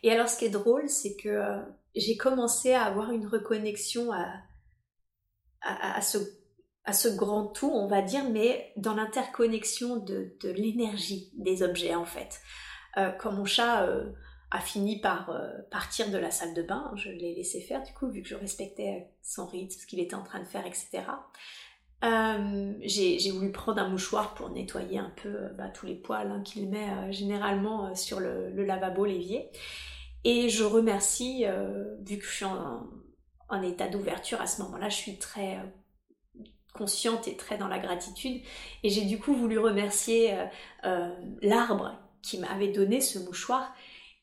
Et 0.03 0.13
alors 0.13 0.29
ce 0.29 0.39
qui 0.39 0.45
est 0.45 0.51
drôle, 0.51 0.89
c'est 0.91 1.17
que 1.17 1.29
euh, 1.29 1.63
j'ai 1.95 2.19
commencé 2.19 2.75
à 2.75 2.85
avoir 2.85 3.11
une 3.13 3.27
reconnexion 3.27 4.13
à, 5.63 6.01
ce, 6.03 7.09
grand 7.17 7.47
tout, 7.47 7.71
on 7.73 7.89
va 7.89 8.03
dire, 8.03 8.29
mais 8.29 8.73
dans 8.77 8.95
l'interconnexion 8.95 9.97
de, 9.97 10.37
de 10.41 10.51
l'énergie 10.51 11.33
des 11.35 11.63
objets 11.63 11.95
en 11.95 12.05
fait. 12.05 12.41
Euh, 12.99 13.11
quand 13.11 13.33
mon 13.33 13.47
chat 13.47 13.89
a 14.51 14.61
fini 14.61 15.01
par 15.01 15.33
partir 15.71 16.11
de 16.11 16.19
la 16.19 16.31
salle 16.31 16.53
de 16.55 16.63
bain, 16.63 16.93
je 16.95 17.09
l'ai 17.09 17.35
laissé 17.35 17.61
faire 17.63 17.83
du 17.83 17.93
coup, 17.95 18.09
vu 18.09 18.23
que 18.23 18.29
je 18.29 18.37
respectais 18.37 19.09
son 19.23 19.47
rythme, 19.47 19.71
ce 19.71 19.87
qu'il 19.87 19.99
était 19.99 20.15
en 20.15 20.23
train 20.23 20.41
de 20.41 20.47
faire, 20.47 20.67
etc. 20.67 21.05
Euh, 22.07 22.73
j'ai 22.83 23.31
voulu 23.33 23.51
prendre 23.51 23.81
un 23.81 23.89
mouchoir 23.89 24.35
pour 24.35 24.51
nettoyer 24.51 24.99
un 24.99 25.13
peu 25.17 25.29
euh, 25.29 25.49
bah, 25.55 25.69
tous 25.69 25.87
les 25.87 25.97
poils 25.97 26.31
hein, 26.31 26.43
qu'il 26.45 26.69
met 26.69 26.89
euh, 26.89 27.11
généralement 27.11 27.95
sur 27.97 28.21
le, 28.21 28.51
lavabo, 28.65 29.05
l'évier. 29.05 29.51
Et 30.25 30.49
je 30.49 30.65
remercie, 30.65 31.45
vu 32.01 32.19
que 32.19 32.25
je 32.25 32.31
suis 32.33 32.45
en, 32.45 32.85
en 33.49 33.63
état 33.63 33.87
d'ouverture 33.87 34.41
à 34.41 34.49
ce 34.49 34.61
moment-là, 34.63 34.89
je 34.89 34.97
suis 34.97 35.19
très 35.19 35.57
consciente 36.75 37.29
et 37.29 37.37
très 37.37 37.59
dans 37.59 37.69
la 37.69 37.79
gratitude. 37.79 38.43
Et 38.83 38.89
j'ai 38.89 39.05
du 39.05 39.21
coup 39.21 39.35
voulu 39.35 39.57
remercier 39.61 40.37
l'arbre 41.43 41.97
qui 42.23 42.39
m'avait 42.39 42.73
donné 42.73 43.01
ce 43.01 43.21
mouchoir 43.21 43.73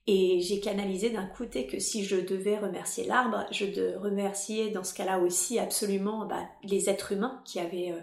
et 0.06 0.42
j'ai 0.42 0.60
canalisé 0.60 1.10
d'un 1.10 1.26
côté 1.26 1.66
que 1.66 1.80
si 1.80 2.04
je 2.04 2.18
devais 2.18 2.58
remercier 2.58 3.06
l'arbre, 3.06 3.46
je 3.52 3.66
devais 3.66 3.96
remercier 3.96 4.70
dans 4.70 4.84
ce 4.84 4.94
cas-là 4.94 5.20
aussi 5.20 5.60
absolument 5.60 6.26
bah, 6.26 6.44
les 6.63 6.89
êtres 6.89 7.13
humains 7.13 7.42
qui 7.46 7.60
avaient 7.60 7.94
euh, 7.94 8.02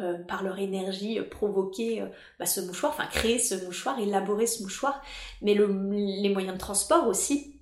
euh, 0.00 0.18
par 0.24 0.42
leur 0.42 0.58
énergie 0.58 1.18
euh, 1.18 1.28
provoqué 1.28 2.02
bah, 2.38 2.46
ce 2.46 2.62
mouchoir, 2.62 2.92
enfin 2.92 3.06
créé 3.06 3.38
ce 3.38 3.66
mouchoir, 3.66 3.98
élaboré 3.98 4.46
ce 4.46 4.62
mouchoir, 4.62 5.02
mais 5.42 5.52
les 5.54 6.30
moyens 6.30 6.54
de 6.54 6.58
transport 6.58 7.06
aussi. 7.06 7.58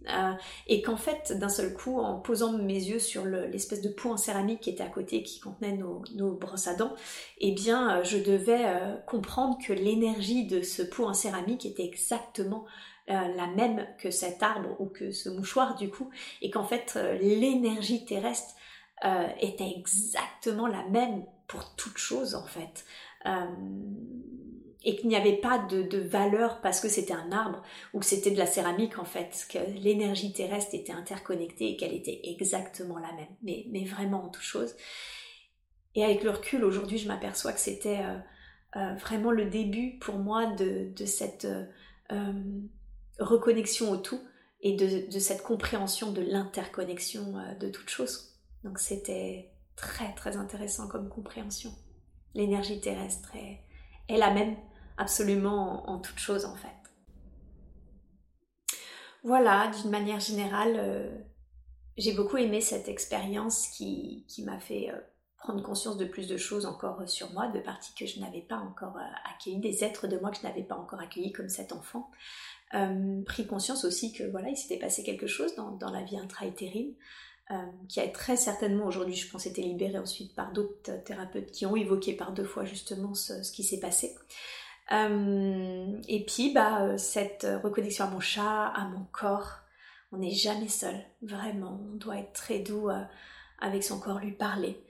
et 0.69 0.83
qu'en 0.83 0.97
fait, 0.97 1.37
d'un 1.37 1.49
seul 1.49 1.75
coup, 1.75 1.99
en 1.99 2.21
posant 2.21 2.53
mes 2.53 2.75
yeux 2.75 3.01
sur 3.01 3.25
l'espèce 3.25 3.83
de 3.83 3.89
pot 3.89 4.11
en 4.11 4.17
céramique 4.17 4.61
qui 4.61 4.71
était 4.71 4.85
à 4.85 4.89
côté, 4.89 5.25
qui 5.25 5.41
contenait 5.41 5.77
nos, 5.77 6.03
nos 6.15 6.33
brosses 6.33 6.69
à 6.69 6.75
dents, 6.75 6.95
eh 7.39 7.53
bien, 7.53 8.03
je 8.05 8.19
devais 8.19 8.65
comprendre 9.07 9.59
que 9.65 9.73
l'énergie 9.73 10.47
de 10.47 10.63
ce 10.63 10.83
pot 10.83 11.07
en 11.07 11.15
céramique 11.15 11.67
était 11.67 11.85
exactement 11.85 12.65
euh, 13.11 13.35
la 13.35 13.49
même 13.49 13.89
que 13.99 14.13
cet 14.13 14.41
arbre 14.41 14.81
ou 14.81 14.87
que 14.87 15.11
ce 15.11 15.29
mouchoir 15.29 15.75
du 15.75 15.91
coup, 15.91 16.11
et 16.43 16.51
qu'en 16.51 16.63
fait 16.63 16.93
euh, 16.95 17.19
l'énergie 17.19 18.05
terrestre 18.05 18.55
euh, 19.05 19.27
était 19.41 19.69
exactement 19.69 20.69
la 20.69 20.85
même 20.91 21.25
pour 21.49 21.75
toute 21.75 21.99
chose 21.99 22.37
en 22.37 22.47
fait. 22.47 22.85
et 24.85 24.97
qu'il 24.97 25.09
n'y 25.09 25.17
avait 25.17 25.39
pas 25.39 25.59
de, 25.59 25.99
valeur 25.99 26.61
parce 26.61 26.79
que 26.81 26.89
c'était 26.89 27.13
un 27.13 27.33
arbre 27.33 27.63
ou 27.93 27.99
que 27.99 28.07
c'était 28.07 28.31
de 28.31 28.39
la 28.39 28.47
céramique 28.47 28.97
en 29.01 29.05
fait, 29.05 29.45
que 29.51 29.59
l'énergie 29.81 30.33
terrestre 30.33 30.77
était 30.77 30.93
interconnectée 30.93 31.71
et 31.71 31.77
qu'elle 31.77 31.95
était 31.95 32.21
exactement 32.23 32.99
la 33.01 33.13
même, 33.13 33.35
mais, 33.43 33.85
vraiment 33.87 34.27
en 34.27 34.29
toute 34.29 34.45
chose. 34.45 34.77
Et 35.97 36.05
avec 36.05 36.23
le 36.23 36.31
recul, 36.31 36.65
aujourd'hui, 36.65 36.99
je 36.99 37.09
m'aperçois 37.09 37.53
que 37.53 37.61
c'était 37.61 37.99
vraiment 39.01 39.33
le 39.33 39.47
début 39.47 39.99
pour 39.99 40.19
moi 40.19 40.47
de 40.47 41.05
cette 41.07 41.49
reconnexion 43.21 43.91
au 43.93 43.97
tout 43.97 44.21
et 44.63 44.77
de, 44.77 45.19
cette 45.19 45.43
compréhension 45.43 46.13
de 46.13 46.21
l'interconnexion 46.21 47.39
euh, 47.39 47.55
de 47.55 47.69
toute 47.69 47.89
chose. 47.89 48.35
Donc 48.65 48.79
c'était 48.79 49.53
très 49.77 50.13
très 50.15 50.37
intéressant 50.37 50.89
comme 50.89 51.09
compréhension. 51.09 51.73
L'énergie 52.35 52.81
terrestre 52.81 53.35
est, 53.35 53.61
la 54.17 54.31
même 54.33 54.57
absolument 54.99 55.89
en, 55.89 55.99
toute 55.99 56.19
chose 56.19 56.45
en 56.45 56.57
fait. 56.57 56.69
Voilà, 59.23 59.71
d'une 59.81 59.91
manière 59.91 60.21
générale, 60.21 60.75
euh, 60.79 61.19
j'ai 61.97 62.13
beaucoup 62.13 62.37
aimé 62.37 62.61
cette 62.61 62.89
expérience 62.89 63.69
qui, 63.69 64.25
qui 64.29 64.43
m'a 64.43 64.59
fait 64.59 64.91
prendre 65.37 65.63
conscience 65.63 65.97
de 65.97 66.05
plus 66.05 66.29
de 66.29 66.37
choses 66.37 66.67
encore 66.67 67.09
sur 67.09 67.31
moi, 67.33 67.49
de 67.49 67.61
parties 67.61 67.95
que 67.95 68.07
je 68.07 68.21
n'avais 68.21 68.43
pas 68.43 68.57
encore 68.57 68.99
accueillies, 69.25 69.61
des 69.61 69.85
êtres 69.85 70.07
de 70.07 70.19
moi 70.19 70.31
que 70.31 70.37
je 70.37 70.43
n'avais 70.43 70.63
pas 70.63 70.77
encore 70.77 71.01
accueillis 71.01 71.33
comme 71.33 71.49
cet 71.49 71.73
enfant. 71.73 72.11
Pris 73.27 73.47
conscience 73.47 73.85
aussi 73.85 74.13
que 74.13 74.25
voilà, 74.25 74.49
il 74.49 74.57
s'était 74.57 74.79
passé 74.79 75.03
quelque 75.03 75.27
chose 75.27 75.55
dans, 75.57 75.73
dans 75.73 75.91
la 75.91 76.03
vie 76.03 76.19
intra-utérine, 76.19 76.95
euh, 77.53 77.57
qui 77.89 77.99
a 77.99 78.07
très 78.07 78.37
certainement 78.37 78.87
aujourd'hui, 78.87 79.17
je 79.17 79.29
pense, 79.29 79.45
été 79.45 79.61
libérée 79.63 79.99
ensuite 79.99 80.37
par 80.37 80.53
d'autres 80.53 81.03
thérapeutes 81.03 81.51
qui 81.51 81.67
ont 81.67 81.75
évoqué 81.75 82.13
par 82.13 82.31
deux 82.31 82.45
fois 82.45 82.65
justement 82.65 83.13
ce, 83.15 83.51
qui 83.51 83.65
s'est 83.65 83.81
passé. 83.81 84.15
Euh, 84.93 86.01
et 86.07 86.25
puis, 86.25 86.53
bah, 86.53 86.83
euh, 86.83 86.97
cette 86.97 87.49
reconnexion 87.65 88.05
à 88.05 88.11
mon 88.11 88.21
chat, 88.21 88.67
à 88.67 88.85
mon 88.85 89.05
corps, 89.11 89.63
on 90.13 90.19
n'est 90.19 90.31
jamais 90.31 90.69
seul, 90.69 90.95
vraiment. 91.23 91.81
On 91.91 91.97
doit 91.97 92.19
être 92.19 92.33
très 92.35 92.61
doux 92.61 92.89
avec 93.59 93.83
son 93.83 93.99
corps, 93.99 94.21
lui 94.21 94.33
parler. 94.33 94.81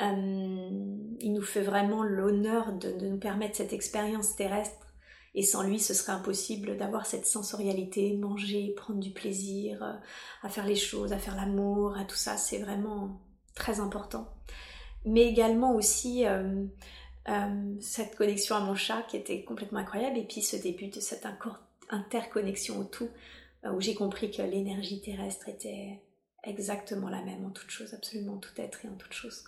il 0.00 1.32
nous 1.32 1.42
fait 1.42 1.62
vraiment 1.62 2.02
l'honneur 2.02 2.72
de, 2.72 2.90
nous 3.06 3.18
permettre 3.18 3.56
cette 3.56 3.72
expérience 3.72 4.34
terrestre 4.34 4.89
et 5.34 5.42
sans 5.42 5.62
lui, 5.62 5.78
ce 5.78 5.94
serait 5.94 6.12
impossible 6.12 6.76
d'avoir 6.76 7.06
cette 7.06 7.26
sensorialité, 7.26 8.16
manger, 8.16 8.74
prendre 8.76 8.98
du 8.98 9.10
plaisir, 9.10 9.82
euh, 9.82 9.92
à 10.42 10.48
faire 10.48 10.66
les 10.66 10.76
choses, 10.76 11.12
à 11.12 11.18
faire 11.18 11.36
l'amour, 11.36 11.96
à 11.96 12.04
tout 12.04 12.16
ça. 12.16 12.36
C'est 12.36 12.58
vraiment 12.58 13.20
très 13.54 13.78
important. 13.80 14.28
Mais 15.04 15.26
également 15.26 15.74
aussi 15.74 16.26
euh, 16.26 16.64
euh, 17.28 17.74
cette 17.80 18.16
connexion 18.16 18.56
à 18.56 18.60
mon 18.60 18.74
chat 18.74 19.02
qui 19.02 19.16
était 19.16 19.44
complètement 19.44 19.78
incroyable. 19.78 20.18
Et 20.18 20.24
puis 20.24 20.42
ce 20.42 20.56
début 20.56 20.88
de 20.88 21.00
cette 21.00 21.26
interconnexion 21.90 22.80
au 22.80 22.84
tout, 22.84 23.08
où 23.64 23.80
j'ai 23.80 23.94
compris 23.94 24.30
que 24.30 24.42
l'énergie 24.42 25.00
terrestre 25.00 25.48
était 25.48 26.02
exactement 26.42 27.08
la 27.08 27.22
même 27.22 27.44
en 27.44 27.50
toute 27.50 27.70
chose, 27.70 27.92
absolument 27.94 28.38
tout 28.38 28.58
être 28.58 28.84
et 28.84 28.88
en 28.88 28.94
toute 28.94 29.12
chose. 29.12 29.44